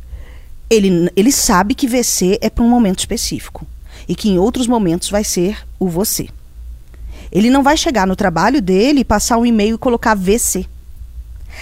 [0.69, 3.65] Ele, ele sabe que VC é para um momento específico
[4.07, 6.27] e que em outros momentos vai ser o você.
[7.31, 10.65] Ele não vai chegar no trabalho dele passar um e-mail e colocar VC.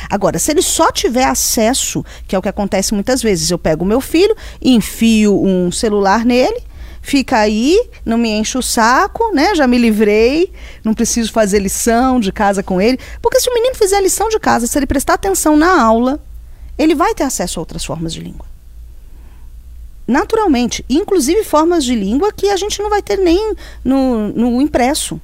[0.09, 3.83] Agora, se ele só tiver acesso, que é o que acontece muitas vezes, eu pego
[3.83, 6.61] o meu filho, enfio um celular nele,
[7.01, 9.53] fica aí, não me enche o saco, né?
[9.53, 10.51] Já me livrei,
[10.83, 12.99] não preciso fazer lição de casa com ele.
[13.21, 16.19] Porque se o menino fizer lição de casa, se ele prestar atenção na aula,
[16.77, 18.45] ele vai ter acesso a outras formas de língua.
[20.07, 25.19] Naturalmente, inclusive formas de língua que a gente não vai ter nem no, no impresso.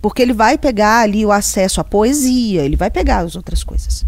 [0.00, 4.04] Porque ele vai pegar ali o acesso à poesia, ele vai pegar as outras coisas.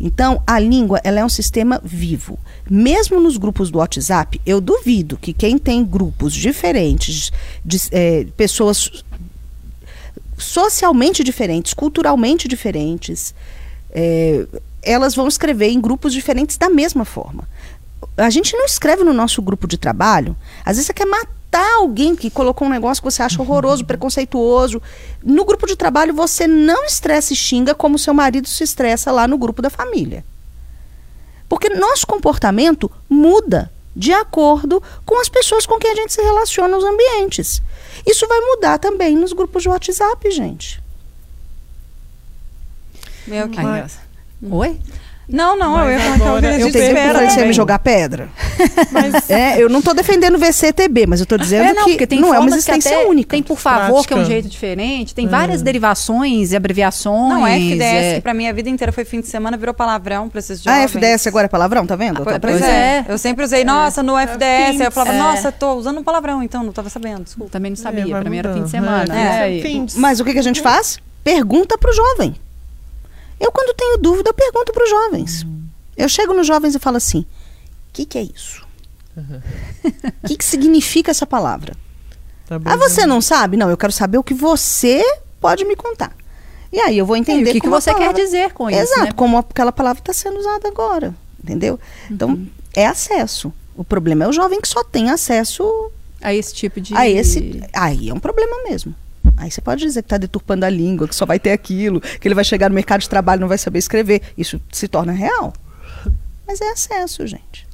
[0.00, 2.38] Então, a língua ela é um sistema vivo.
[2.68, 7.32] Mesmo nos grupos do WhatsApp, eu duvido que quem tem grupos diferentes,
[7.64, 9.04] de é, pessoas
[10.36, 13.34] socialmente diferentes, culturalmente diferentes,
[13.90, 14.46] é,
[14.82, 17.48] elas vão escrever em grupos diferentes da mesma forma.
[18.16, 20.36] A gente não escreve no nosso grupo de trabalho.
[20.64, 24.80] Às vezes você quer matar alguém que colocou um negócio que você acha horroroso, preconceituoso.
[25.22, 29.28] No grupo de trabalho você não estressa e xinga como seu marido se estressa lá
[29.28, 30.24] no grupo da família.
[31.48, 36.68] Porque nosso comportamento muda de acordo com as pessoas com quem a gente se relaciona
[36.76, 37.62] nos ambientes.
[38.06, 40.82] Isso vai mudar também nos grupos de WhatsApp, gente.
[43.26, 43.60] Meu que...
[44.50, 44.80] Oi?
[45.28, 47.08] Não, não, eu ia Mas falar que agora a eu gente Eu tenho pensei que
[47.08, 47.30] espera.
[47.30, 48.28] você me jogar pedra.
[48.90, 51.90] Mas É, eu não estou defendendo o VCTB, mas eu estou dizendo É, não, que
[51.92, 53.30] porque tem não é uma que existência até única.
[53.30, 54.24] Tem por favor, que é um Prática.
[54.26, 55.14] jeito diferente.
[55.14, 57.28] Tem várias derivações e abreviações.
[57.32, 58.14] Não, FDS, é.
[58.16, 60.82] que pra mim a vida inteira foi fim de semana, virou palavrão pra esses Ah,
[60.86, 60.90] jovens.
[60.96, 62.20] FDS agora é palavrão, tá vendo?
[62.22, 62.98] Ah, pois, Pois é.
[62.98, 63.04] é.
[63.08, 64.80] Eu sempre usei, nossa, no FDS.
[64.80, 65.18] Aí eu falava, É.
[65.18, 67.50] nossa, tô usando um palavrão, então, não tava sabendo, desculpa.
[67.50, 68.06] Também não É, sabia.
[68.20, 69.04] pra mim era fim de semana.
[69.04, 69.58] É, né?
[69.60, 70.98] é, Mas o que, que a gente faz?
[71.22, 72.34] Pergunta pro jovem.
[73.44, 75.46] Eu, quando tenho dúvida, eu pergunto pros jovens.
[75.96, 78.64] Eu chego nos jovens e falo assim: o que, que é isso?
[79.16, 81.76] O que, que significa essa palavra?
[82.46, 83.56] Tá Ah, você não sabe?
[83.56, 85.02] Não, eu quero saber o que você
[85.40, 86.12] pode me contar.
[86.72, 88.80] E aí eu vou E entender o que, que você quer palavra- dizer com isso,
[88.80, 89.12] Exato, né?
[89.12, 91.14] como aquela palavra está sendo usada agora.
[91.42, 91.78] Entendeu?
[92.10, 92.48] Então, Uhum.
[92.74, 93.52] é acesso.
[93.76, 95.62] O problema é o jovem que só tem acesso
[96.20, 96.94] A esse tipo de...
[96.96, 97.62] a esse.
[97.72, 98.94] Aí é um problema mesmo.
[99.36, 102.26] Aí você pode dizer que está deturpando a língua, que só vai ter aquilo, que
[102.26, 104.22] ele vai chegar no mercado de trabalho e não vai saber escrever.
[104.36, 105.52] Isso se torna real.
[106.46, 107.66] Mas é acesso, gente.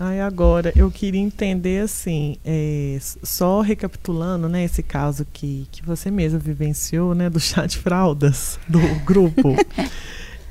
[0.00, 6.10] Aí agora, eu queria entender assim, é, só recapitulando, né, esse caso que, que você
[6.10, 9.54] mesmo vivenciou, né, do chá de fraldas do grupo.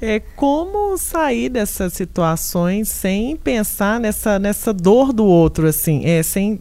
[0.01, 6.57] É como sair dessas situações sem pensar nessa, nessa dor do outro, assim, é, sem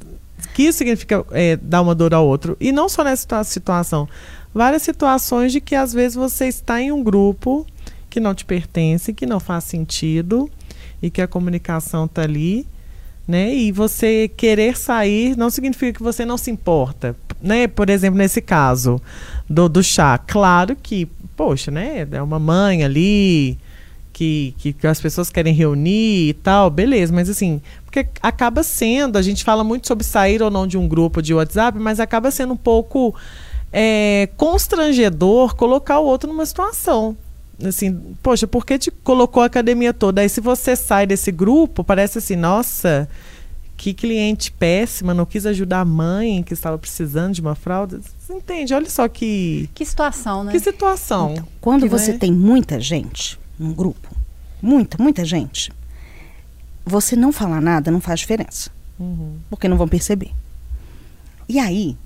[0.55, 2.57] que isso significa é, dar uma dor ao outro.
[2.61, 4.09] E não só nessa situa- situação,
[4.55, 7.67] várias situações de que às vezes você está em um grupo
[8.11, 10.51] que não te pertence, que não faz sentido
[11.03, 12.67] e que a comunicação está ali,
[13.27, 13.55] né?
[13.55, 17.69] E você querer sair não significa que você não se importa, né?
[17.69, 19.01] Por exemplo, nesse caso
[19.49, 22.09] do, do chá, claro que, poxa, né?
[22.11, 23.59] É uma mãe ali
[24.19, 29.17] que, que, que as pessoas querem reunir e tal, beleza, mas assim, porque acaba sendo,
[29.17, 32.29] a gente fala muito sobre sair ou não de um grupo de WhatsApp, mas acaba
[32.33, 33.15] sendo um pouco
[33.73, 37.17] é, constrangedor colocar o outro numa situação.
[37.65, 40.21] Assim, poxa, por que te colocou a academia toda?
[40.21, 43.09] Aí se você sai desse grupo, parece assim, nossa,
[43.77, 48.01] que cliente péssima, não quis ajudar a mãe que estava precisando de uma fralda.
[48.19, 48.75] Você entende?
[48.75, 50.51] Olha só que, Que situação, né?
[50.51, 51.37] que situação.
[51.61, 54.08] Quando Que você vai- tem muita gente num grupo,
[54.61, 55.73] muita, muita gente,
[56.85, 58.71] você não falar nada não faz diferença.
[58.99, 59.39] Uhum.
[59.51, 60.33] Porque não vão perceber.
[61.49, 61.97] E aí,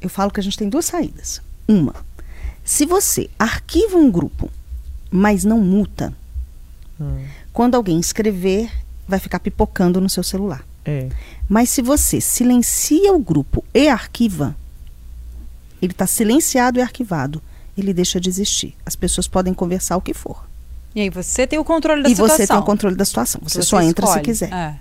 [0.00, 1.40] eu falo que a gente tem duas saídas.
[1.68, 1.94] Uma,
[2.64, 4.50] se você arquiva um grupo,
[5.10, 6.12] mas não multa,
[6.98, 8.70] Hum, quando alguém escrever,
[9.06, 10.64] vai ficar pipocando no seu celular.
[10.84, 11.08] é.
[11.48, 14.56] Mas se você silencia o grupo e arquiva,
[15.80, 17.40] ele está silenciado e arquivado.
[17.76, 18.74] Ele deixa de existir.
[18.84, 20.48] As pessoas podem conversar o que for.
[20.96, 22.36] E aí você tem o controle da e situação.
[22.38, 23.38] você tem o controle da situação.
[23.44, 24.24] Você, só entra se escolhe.
[24.24, 24.50] quiser.
[24.50, 24.74] É.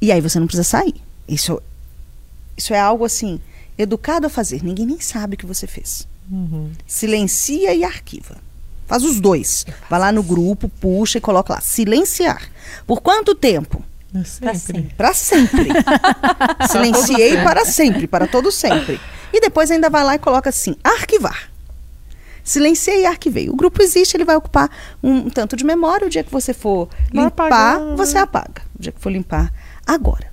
[0.00, 0.96] E aí você não precisa sair.
[1.28, 1.62] Isso,
[2.56, 3.40] isso é algo assim
[3.78, 4.64] educado a fazer.
[4.64, 6.08] Ninguém nem sabe o que você fez.
[6.84, 8.38] Silencia e arquiva.
[8.88, 9.64] Faz os dois.
[9.88, 11.60] Vai lá no grupo, puxa e coloca lá.
[11.60, 12.50] Silenciar.
[12.84, 13.84] Por quanto tempo?
[14.12, 14.82] É sempre.
[14.96, 15.68] Para sempre.
[16.68, 19.00] Silenciei para sempre, para todo sempre.
[19.32, 21.50] E depois ainda vai lá e coloca assim: arquivar.
[22.46, 23.50] Silenciei e arquivei.
[23.50, 24.70] O grupo existe, ele vai ocupar
[25.02, 26.06] um, um tanto de memória.
[26.06, 27.96] O dia que você for Vai limpar, apagando.
[27.96, 28.62] você apaga.
[28.78, 29.52] O dia que for limpar.
[29.84, 30.32] Agora,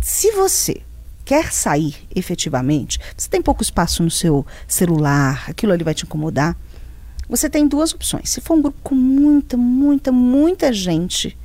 [0.00, 0.82] se você
[1.24, 6.56] quer sair efetivamente, você tem pouco espaço no seu celular, aquilo ali vai te incomodar.
[7.28, 8.30] Você tem duas opções.
[8.30, 11.36] Se for um grupo com muita, muita, muita gente,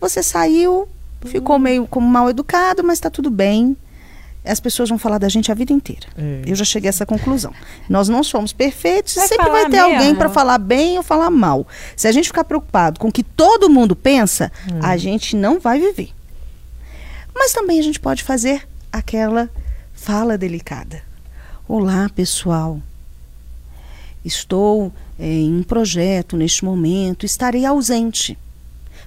[0.00, 0.88] você saiu,
[1.26, 3.76] ficou meio como mal educado, mas está tudo bem.
[4.50, 6.06] As pessoas vão falar da gente a vida inteira.
[6.16, 6.42] É.
[6.46, 7.52] Eu já cheguei a essa conclusão.
[7.88, 10.16] Nós não somos perfeitos, Vai sempre vai ter alguém mesmo?
[10.16, 11.66] para falar bem ou falar mal.
[11.96, 14.50] Se a gente ficar preocupado com o que todo mundo pensa,
[14.82, 16.10] a gente não vai viver.
[17.34, 19.48] Mas também a gente pode fazer aquela
[19.94, 21.02] fala delicada.
[21.68, 22.80] Olá, pessoal.
[24.24, 28.36] Estou eh, em um projeto neste momento, estarei ausente.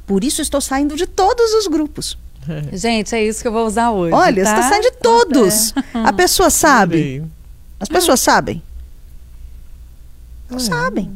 [0.08, 2.18] Por isso estou saindo de todos os grupos.
[2.74, 4.14] Gente, é isso que eu vou usar hoje.
[4.14, 4.50] Olha, tá?
[4.50, 5.74] você está saindo de todos.
[5.94, 6.98] A pessoa sabe.
[6.98, 7.24] Adorei.
[7.80, 8.64] As pessoas sabem.
[10.50, 11.12] Não sabem.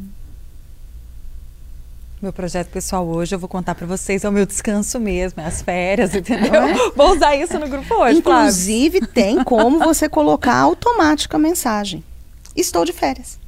[2.20, 5.46] Meu projeto pessoal hoje, eu vou contar pra vocês, é o meu descanso mesmo, é
[5.46, 6.92] as férias, entendeu?
[6.96, 8.48] Vou usar isso no grupo hoje, Flávio.
[8.48, 12.02] Inclusive, tem como você colocar automática a mensagem.
[12.56, 13.38] Estou de férias.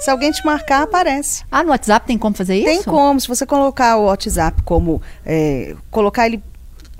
[0.00, 1.44] Se alguém te marcar, aparece.
[1.50, 2.66] Ah, no WhatsApp tem como fazer isso?
[2.66, 5.00] Tem como, se você colocar o WhatsApp como.
[5.24, 6.42] é, colocar ele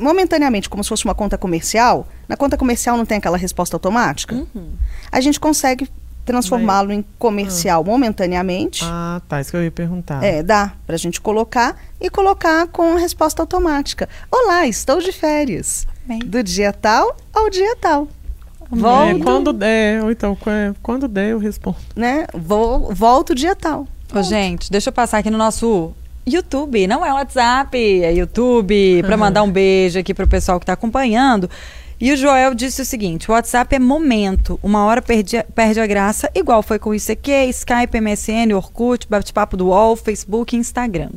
[0.00, 4.34] momentaneamente como se fosse uma conta comercial, na conta comercial não tem aquela resposta automática?
[4.34, 4.70] Uhum.
[5.12, 5.88] A gente consegue
[6.24, 8.82] transformá-lo em comercial momentaneamente.
[8.84, 9.40] Ah, tá.
[9.40, 10.22] Isso que eu ia perguntar.
[10.22, 14.08] É, dá pra gente colocar e colocar com a resposta automática.
[14.30, 15.86] Olá, estou de férias.
[16.04, 16.20] Bem.
[16.20, 18.08] Do dia tal ao dia tal.
[18.72, 21.76] É, Volto, quando der, ou então, qu- quando der, eu respondo.
[21.96, 22.26] né?
[22.32, 23.86] Vou, volto dia tal.
[24.14, 25.92] Ô, gente, deixa eu passar aqui no nosso
[26.36, 30.72] YouTube, não é WhatsApp, é YouTube, para mandar um beijo aqui pro pessoal que tá
[30.74, 31.48] acompanhando.
[32.00, 35.80] E o Joel disse o seguinte: o WhatsApp é momento, uma hora perde, a- perde
[35.80, 40.58] a graça, igual foi com o ICQ, Skype, MSN, Orkut, bate-papo do UOL, Facebook e
[40.58, 41.10] Instagram.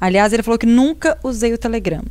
[0.00, 2.02] Aliás, ele falou que nunca usei o Telegram.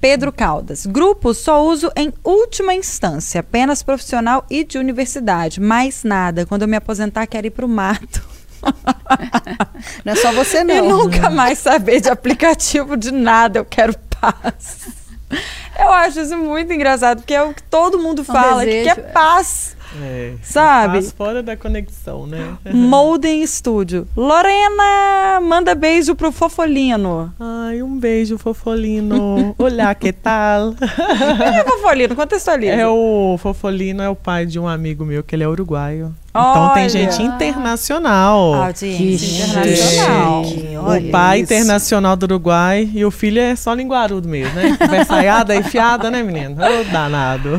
[0.00, 0.84] Pedro Caldas.
[0.84, 5.60] Grupo só uso em última instância, apenas profissional e de universidade.
[5.60, 6.44] Mais nada.
[6.44, 8.22] Quando eu me aposentar, quero ir pro mato.
[10.04, 10.88] Não é só você, E não.
[11.04, 14.88] nunca mais saber de aplicativo de nada, eu quero paz.
[15.78, 19.76] Eu acho isso muito engraçado, porque é o que todo mundo fala, que quer paz.
[20.02, 20.94] É, Sabe?
[20.94, 22.56] Faz fora da conexão, né?
[22.72, 24.06] Molden Studio.
[24.16, 27.32] Lorena, manda beijo pro Fofolino.
[27.40, 29.54] Ai, um beijo, Fofolino.
[29.58, 30.74] Olá, que tal?
[30.74, 32.14] Quem é Fofolino?
[32.14, 32.72] Contextualiza.
[32.72, 36.14] É o Fofolino é o pai de um amigo meu que ele é uruguaio.
[36.40, 36.88] Então tem Olha.
[36.88, 38.54] gente internacional.
[38.54, 40.44] Audiência Que internacional.
[40.44, 40.76] chique.
[40.76, 41.52] O Olha pai isso.
[41.52, 44.76] internacional do Uruguai e o filho é só linguarudo mesmo, né?
[44.80, 46.56] Conversaiada e fiada, né, menino?
[46.62, 47.58] Ô, danado.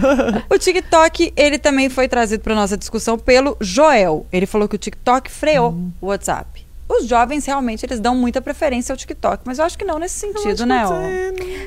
[0.50, 4.26] O TikTok, ele também foi trazido para nossa discussão pelo Joel.
[4.32, 6.66] Ele falou que o TikTok freou o WhatsApp.
[6.90, 10.20] Os jovens realmente eles dão muita preferência ao TikTok, mas eu acho que não nesse
[10.20, 10.86] sentido, né?
[10.88, 10.94] ó.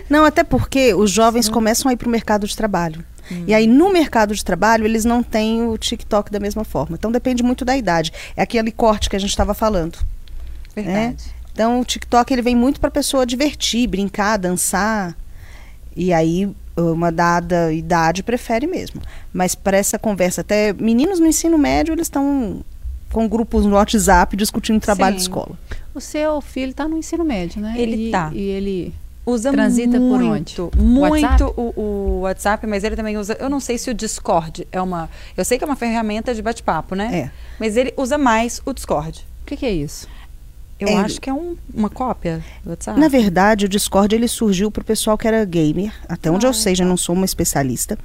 [0.08, 3.04] Não, até porque os jovens começam a ir para o mercado de trabalho.
[3.46, 6.96] E aí, no mercado de trabalho, eles não têm o TikTok da mesma forma.
[6.96, 8.12] Então, depende muito da idade.
[8.36, 9.98] É aquele corte que a gente estava falando.
[10.74, 11.32] Verdade.
[11.52, 15.16] Então, o TikTok ele vem muito para a pessoa divertir, brincar, dançar.
[15.94, 19.00] E aí, uma dada idade prefere mesmo.
[19.32, 22.64] Mas para essa conversa, até meninos no ensino médio, eles estão
[23.12, 25.28] com grupos no WhatsApp discutindo trabalho de Sim.
[25.28, 25.58] escola.
[25.94, 27.74] O seu filho tá no ensino médio, né?
[27.76, 28.30] Ele e, tá.
[28.32, 28.94] E ele.
[29.30, 30.82] Usa Transita por muito, onde?
[30.84, 31.42] muito WhatsApp?
[31.56, 33.36] o, o WhatsApp, mas ele também usa.
[33.40, 35.08] Eu não sei se o Discord é uma.
[35.36, 37.10] Eu sei que é uma ferramenta de bate-papo, né?
[37.12, 37.30] É.
[37.58, 39.26] Mas ele usa mais o Discord.
[39.42, 40.06] O que, que é isso?
[40.78, 40.94] Eu É.
[40.96, 42.98] acho que é um- uma cópia do WhatsApp.
[42.98, 45.92] Na verdade, o Discord ele surgiu para o pessoal que era gamer.
[46.08, 47.98] Até onde Ah, eu sei, já não sou uma especialista.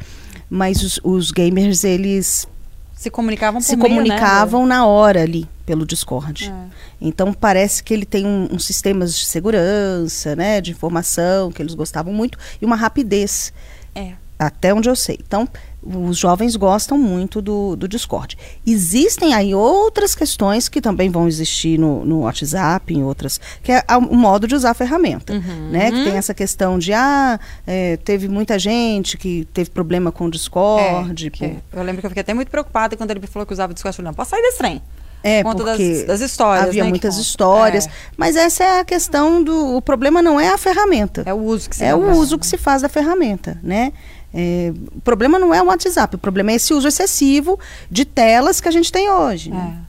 [0.49, 2.47] Mas os, os gamers, eles
[2.95, 6.49] se comunicavam por se meio, né, comunicavam na hora ali, pelo Discord.
[6.49, 6.53] É.
[6.99, 10.61] Então, parece que ele tem um, uns sistemas de segurança, né?
[10.61, 12.37] De informação, que eles gostavam muito.
[12.61, 13.53] E uma rapidez.
[13.93, 14.13] É.
[14.39, 15.19] Até onde eu sei.
[15.25, 15.47] Então,
[15.85, 18.35] os jovens gostam muito do, do Discord.
[18.65, 23.83] Existem aí outras questões que também vão existir no, no WhatsApp, em outras, que é
[23.95, 25.33] o modo de usar a ferramenta.
[25.33, 25.69] Uhum.
[25.69, 25.91] Né?
[25.91, 30.31] Que tem essa questão de, ah, é, teve muita gente que teve problema com o
[30.31, 31.27] Discord.
[31.27, 33.45] É, por- que- eu lembro que eu fiquei até muito preocupada quando ele me falou
[33.45, 33.93] que usava o Discord.
[33.93, 34.81] Eu falei, não, posso sair desse trem.
[35.27, 37.87] É, Conta das- porque das histórias, havia né, muitas histórias.
[37.87, 37.89] É.
[38.15, 39.75] Mas essa é a questão do.
[39.75, 41.23] O problema não é a ferramenta.
[41.25, 43.91] É o uso que se É o uso que se faz da ferramenta, né?
[44.37, 47.57] É, o problema não é o WhatsApp, o problema é esse uso excessivo
[47.89, 49.49] de telas que a gente tem hoje.
[49.49, 49.77] né?
[49.81, 49.85] É.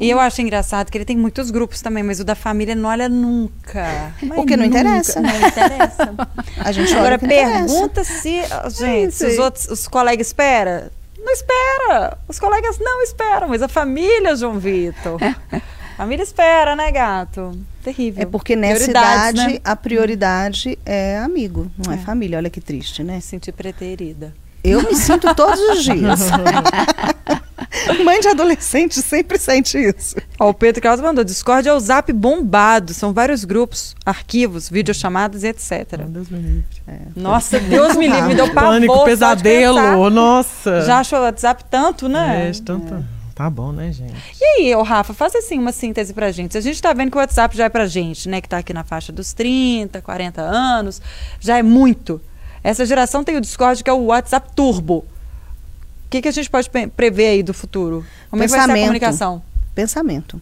[0.00, 2.88] E eu acho engraçado que ele tem muitos grupos também, mas o da família não
[2.88, 4.12] olha nunca.
[4.34, 5.20] Porque não nunca, interessa.
[5.20, 6.14] Não interessa.
[6.58, 7.66] A gente Agora que interessa.
[7.66, 8.42] pergunta se,
[8.78, 10.88] gente, se os outros, os colegas esperam.
[11.18, 12.18] Não espera.
[12.28, 15.18] Os colegas não esperam, mas a família, João Vitor.
[15.96, 17.58] A família espera, né, gato?
[17.82, 18.22] Terrível.
[18.22, 19.58] É porque nessa idade né?
[19.64, 21.98] a prioridade é amigo, não é, É.
[21.98, 22.36] família.
[22.36, 23.14] Olha que triste, né?
[23.14, 24.34] Me senti preterida.
[24.62, 26.20] Eu me sinto todos os dias.
[28.04, 30.16] Mãe de adolescente sempre sente isso.
[30.38, 32.92] Ó, o Pedro Carlos mandou: Discord é o zap bombado.
[32.92, 36.02] São vários grupos, arquivos, videochamadas e etc.
[36.08, 36.64] Deus me livre.
[37.16, 38.72] Nossa, Deus me livre, me deu pavor.
[38.72, 40.10] Pânico, pesadelo.
[40.10, 40.82] Nossa.
[40.82, 42.50] Já achou o WhatsApp tanto, né?
[42.50, 43.15] É, tanto...
[43.36, 44.14] Tá bom, né, gente?
[44.40, 46.52] E aí, ô Rafa, faz assim uma síntese pra gente.
[46.52, 48.40] Se a gente tá vendo que o WhatsApp já é pra gente, né?
[48.40, 51.02] Que tá aqui na faixa dos 30, 40 anos,
[51.38, 52.18] já é muito.
[52.64, 55.04] Essa geração tem o Discord, que é o WhatsApp Turbo.
[56.06, 58.06] O que, que a gente pode prever aí do futuro?
[58.30, 58.82] Como é que vai ser a Pensamento.
[58.84, 59.42] comunicação?
[59.74, 60.40] Pensamento.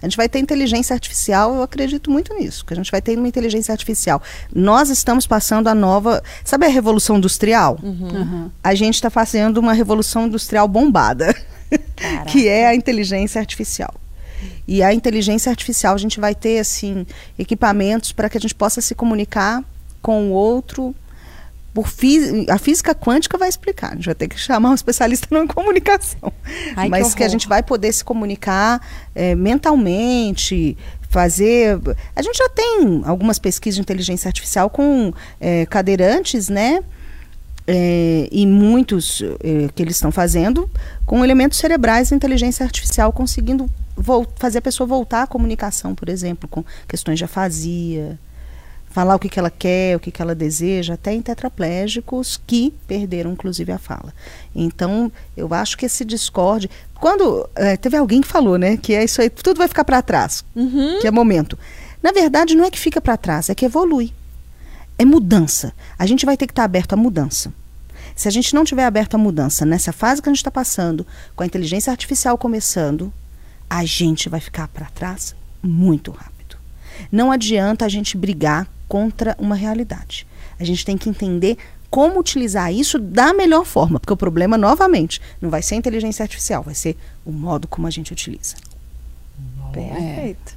[0.00, 3.18] A gente vai ter inteligência artificial, eu acredito muito nisso, que a gente vai ter
[3.18, 4.22] uma inteligência artificial.
[4.54, 6.22] Nós estamos passando a nova.
[6.44, 7.76] Sabe a revolução industrial?
[7.82, 8.50] Uhum.
[8.62, 11.34] A gente está fazendo uma revolução industrial bombada,
[12.30, 13.94] que é a inteligência artificial.
[14.68, 17.06] E a inteligência artificial, a gente vai ter, assim,
[17.38, 19.64] equipamentos para que a gente possa se comunicar
[20.02, 20.94] com o outro.
[21.72, 23.92] Por fí- a física quântica vai explicar.
[23.92, 26.32] A gente vai ter que chamar um especialista na comunicação.
[26.74, 27.32] Ai, que Mas que, a horror.
[27.32, 28.80] gente vai poder se comunicar
[29.14, 30.76] eh, mentalmente,
[31.08, 31.78] fazer.
[32.14, 36.82] A gente já tem algumas pesquisas de inteligência artificial com eh, cadeirantes, né?
[37.68, 40.70] É, e muitos é, que eles estão fazendo
[41.04, 43.68] com elementos cerebrais da inteligência artificial, conseguindo
[44.36, 48.18] fazer a pessoa voltar à comunicação, por exemplo, com questões de afasia,
[48.96, 52.72] falar o que, que ela quer, o que, que ela deseja, até em tetraplégicos que
[52.86, 54.10] perderam, inclusive, a fala.
[54.54, 56.70] Então, eu acho que esse discorde.
[56.94, 57.46] Quando.
[57.54, 60.42] é, teve alguém que falou, né, que é isso aí, tudo vai ficar para trás,
[61.02, 61.58] que é momento.
[62.02, 64.14] Na verdade, não é que fica para trás, é que evolui
[64.98, 65.72] é mudança.
[65.98, 67.52] A gente vai ter que estar aberto à mudança.
[68.14, 71.06] Se a gente não tiver aberto à mudança nessa fase que a gente está passando,
[71.34, 73.12] com a inteligência artificial começando,
[73.68, 76.56] a gente vai ficar para trás muito rápido.
[77.12, 80.26] Não adianta a gente brigar contra uma realidade.
[80.58, 81.58] A gente tem que entender
[81.90, 86.22] como utilizar isso da melhor forma, porque o problema, novamente, não vai ser a inteligência
[86.22, 88.56] artificial, vai ser o modo como a gente utiliza.
[89.72, 90.56] Perfeito.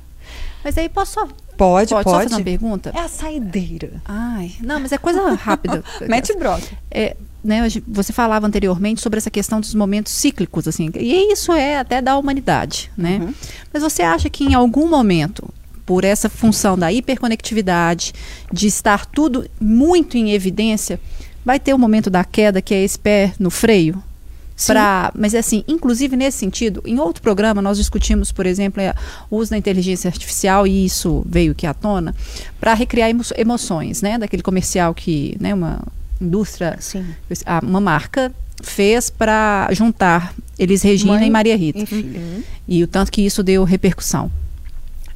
[0.64, 1.28] Mas aí posso só,
[1.60, 2.16] Pode, pode, pode.
[2.16, 2.93] só fazer uma pergunta?
[2.95, 4.01] É a saideira.
[4.05, 5.84] Ai, não, mas é coisa rápida.
[6.07, 6.66] Mete broca.
[6.89, 11.78] É, né, você falava anteriormente sobre essa questão dos momentos cíclicos, assim, e isso é
[11.78, 13.20] até da humanidade, né?
[13.22, 13.34] Uhum.
[13.74, 15.49] Mas você acha que em algum momento,
[15.86, 18.14] por essa função da hiperconectividade,
[18.53, 20.97] de estar tudo muito em evidência,
[21.43, 24.01] vai ter o momento da queda, que é esse pé no freio?
[24.68, 28.93] Pra, mas assim, inclusive nesse sentido, em outro programa nós discutimos, por exemplo, é,
[29.30, 32.14] o uso da inteligência artificial e isso veio aqui à tona
[32.60, 34.18] para recriar emo- emoções, né?
[34.18, 35.80] Daquele comercial que, né, uma
[36.22, 37.05] indústria, Sim.
[37.64, 38.32] uma marca
[38.62, 41.80] fez para juntar Elis Regina Mãe e Maria Rita.
[41.95, 42.43] E.
[42.68, 44.30] E o tanto que isso deu repercussão.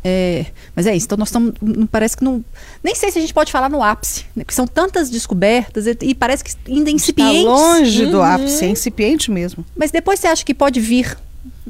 [0.04, 0.46] É,
[0.76, 1.54] mas é isso, então nós estamos.
[1.62, 2.44] não- Parece que não.
[2.84, 5.98] Nem sei se a gente pode falar no ápice, né, porque são tantas descobertas e,
[6.02, 7.44] e parece que ainda Está incipientes.
[7.46, 9.64] longe do ápice, é incipiente mesmo.
[9.76, 11.18] Mas depois você acha que pode vir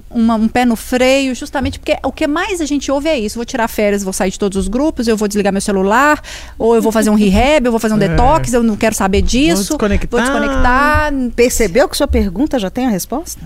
[0.09, 3.35] uma- um pé no freio, justamente porque o que mais a gente ouve é isso.
[3.35, 6.19] Vou tirar férias, vou sair de todos os grupos, eu vou desligar meu celular,
[6.57, 8.07] ou eu vou fazer um rehab, eu vou fazer um É.
[8.07, 9.61] detox, eu não quero saber disso.
[9.69, 10.09] desconectar.
[10.09, 11.13] Vou desconectar.
[11.35, 13.41] Percebeu que sua pergunta já tem a resposta?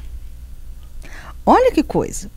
[1.45, 2.29] Olha que coisa.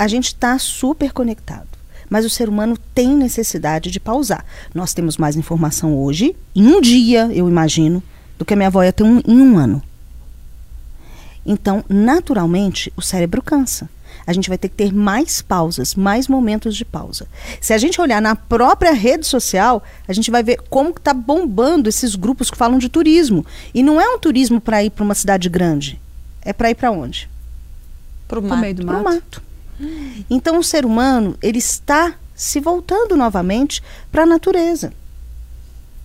[0.00, 1.68] A gente está super conectado,
[2.08, 4.46] mas o ser humano tem necessidade de pausar.
[4.74, 8.02] Nós temos mais informação hoje, em um dia, eu imagino,
[8.38, 9.82] do que a minha avó ia ter um- em um ano.
[11.44, 13.90] Então, naturalmente, o cérebro cansa.
[14.26, 17.26] A gente vai ter que ter mais pausas, mais momentos de pausa.
[17.60, 21.90] Se a gente olhar na própria rede social, a gente vai ver como está bombando
[21.90, 23.44] esses grupos que falam de turismo.
[23.74, 26.00] E não é um turismo para ir para uma cidade grande.
[26.40, 27.28] É para ir para onde?
[28.26, 28.60] Pro mato.
[28.60, 29.42] meio do Pro mato.
[30.28, 34.92] Então o ser humano, ele está se voltando novamente para a natureza.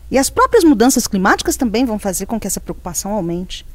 [0.10, 3.66] E as próprias mudanças climáticas também vão fazer com que essa preocupação aumente.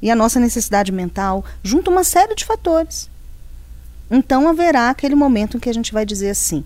[0.00, 3.10] E a nossa necessidade mental, junto a uma série de fatores.
[4.10, 6.64] Então haverá aquele momento em que a gente vai dizer assim: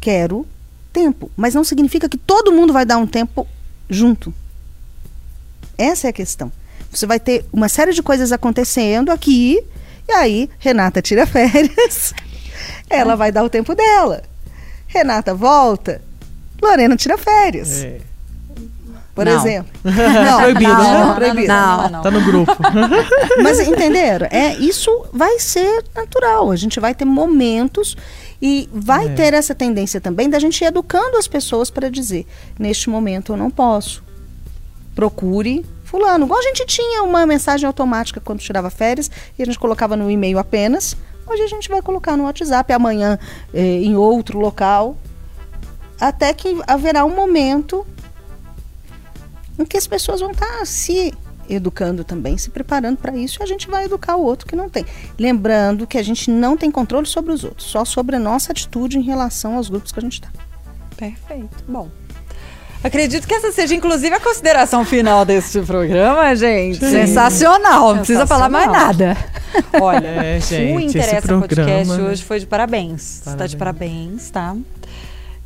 [0.00, 0.46] quero
[0.92, 1.30] tempo.
[1.36, 3.46] Mas não significa que todo mundo vai dar um tempo
[3.88, 4.34] junto.
[5.78, 6.52] Essa é a questão.
[6.90, 9.64] Você vai ter uma série de coisas acontecendo aqui,
[10.08, 12.12] e aí Renata tira férias,
[12.90, 14.22] ela vai dar o tempo dela.
[14.86, 16.02] Renata volta,
[16.60, 17.82] Lorena tira férias.
[17.84, 17.98] É.
[19.14, 19.32] por Não.
[19.32, 19.70] exemplo.
[19.84, 21.14] Não, Proibido, não, né?
[21.14, 21.48] proibido.
[21.48, 22.02] Não, não.
[22.02, 22.56] Tá no grupo.
[23.42, 24.26] Mas entenderam?
[24.30, 26.50] É, isso vai ser natural.
[26.50, 27.94] A gente vai ter momentos
[28.40, 29.14] e vai É.
[29.14, 32.26] ter essa tendência também da gente ir educando as pessoas para dizer:
[32.58, 34.02] neste momento eu não posso.
[34.94, 36.24] Procure fulano.
[36.24, 40.10] Igual a gente tinha uma mensagem automática quando tirava férias e a gente colocava no
[40.10, 40.96] e-mail apenas.
[41.26, 43.18] Hoje a gente vai colocar no WhatsApp, amanhã
[43.52, 44.96] eh, em outro local.
[46.00, 47.86] Até que haverá um momento
[49.58, 51.12] em que as pessoas vão estar se
[51.48, 54.70] educando também, se preparando para isso, e a gente vai educar o outro que não
[54.70, 54.86] tem.
[55.18, 58.98] Lembrando que a gente não tem controle sobre os outros, só sobre a nossa atitude
[58.98, 60.30] em relação aos grupos que a gente está.
[60.96, 61.64] Perfeito.
[61.68, 61.90] Bom.
[62.84, 66.78] Acredito que essa seja, inclusive, a consideração final deste programa, gente.
[66.78, 69.16] Sensacional, não precisa falar mais nada.
[69.80, 72.08] Olha, É, gente, o esse Interessa programa, Podcast né?
[72.10, 73.20] hoje foi de parabéns.
[73.24, 74.30] Você tá de Parabéns.
[74.30, 74.56] parabéns, tá?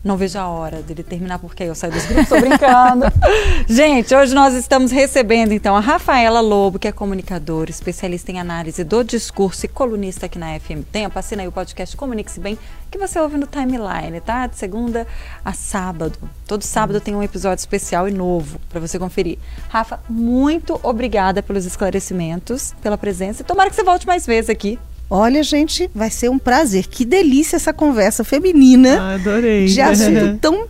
[0.06, 3.06] Não vejo a hora dele terminar, porque aí eu saio dos grupos, tô brincando.
[3.66, 8.84] Gente, hoje nós estamos recebendo, então, a Rafaela Lobo, que é comunicadora, especialista em análise
[8.84, 11.18] do discurso e colunista aqui na FM Tempo.
[11.18, 12.56] Assina aí o podcast Comunique-se Bem,
[12.88, 14.46] que você ouve no Timeline, tá?
[14.46, 15.08] De segunda
[15.44, 16.16] a sábado.
[16.46, 19.38] Todo sábado tem um episódio especial e novo para você conferir.
[19.68, 23.42] Rafa, muito obrigada pelos esclarecimentos, pela presença.
[23.42, 24.78] E tomara que você volte mais vezes aqui.
[25.08, 26.86] Olha, gente, vai ser um prazer.
[26.88, 29.66] Que delícia essa conversa feminina Ah, adorei.
[29.66, 30.66] de assunto tão.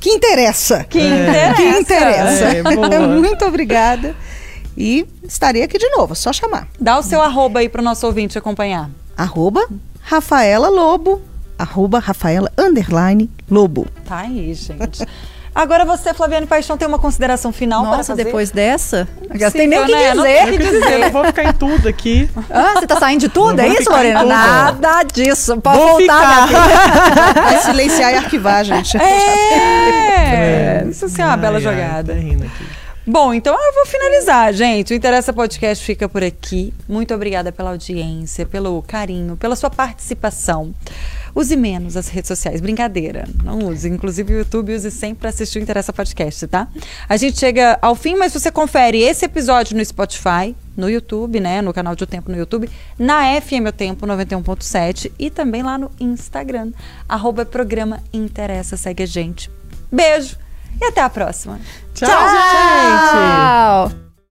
[0.00, 0.84] Que interessa.
[0.84, 1.04] Que É.
[1.04, 1.54] interessa.
[1.56, 2.44] Que interessa.
[2.44, 2.62] É.
[3.08, 4.14] Muito obrigada.
[4.76, 6.68] E estarei aqui de novo, é só chamar.
[6.80, 8.90] Dá o seu arroba aí pro nosso ouvinte acompanhar.
[9.16, 9.66] Arroba
[10.02, 11.20] Rafaela Lobo,
[11.58, 13.86] arroba Rafaela underline Lobo.
[14.04, 15.04] Tá aí, gente.
[15.56, 18.24] Agora você, Flaviane Paixão, tem uma consideração final para Nossa, fazer?
[18.24, 20.12] depois dessa, Sim, tem nem o que né?
[20.14, 20.44] Não dizer.
[20.44, 20.98] tem o que Eu dizer.
[20.98, 22.28] não vou ficar em tudo aqui.
[22.50, 23.54] Ah, você tá saindo de tudo?
[23.56, 24.22] Não É isso, Lorena?
[24.22, 25.58] Nada disso.
[25.62, 26.68] Pode Vou voltar, minha ficar.
[27.32, 27.42] filha.
[27.42, 28.98] Vai silenciar e arquivar, gente.
[28.98, 32.12] É, isso sim é uma bela Ai, ai, jogada.
[32.14, 32.64] tá rindo aqui.
[33.08, 34.92] Bom, então eu vou finalizar, gente.
[34.92, 36.74] O Interessa Podcast fica por aqui.
[36.88, 40.74] Muito obrigada pela audiência, pelo carinho, pela sua participação.
[41.32, 43.28] Use menos as redes sociais, brincadeira.
[43.44, 43.88] Não use.
[43.88, 46.66] Inclusive o YouTube, use sempre para assistir o Interessa Podcast, tá?
[47.08, 51.62] A gente chega ao fim, mas você confere esse episódio no Spotify, no YouTube, né?
[51.62, 55.78] No canal de O Tempo no YouTube, na FM O Tempo 91.7 e também lá
[55.78, 56.72] no Instagram.
[57.08, 58.76] Arroba programa Interessa.
[58.76, 59.48] Segue a gente.
[59.92, 60.44] Beijo
[60.80, 61.58] e até a próxima.
[61.94, 63.90] Tchau, Tchau gente!
[63.90, 64.15] Tchau!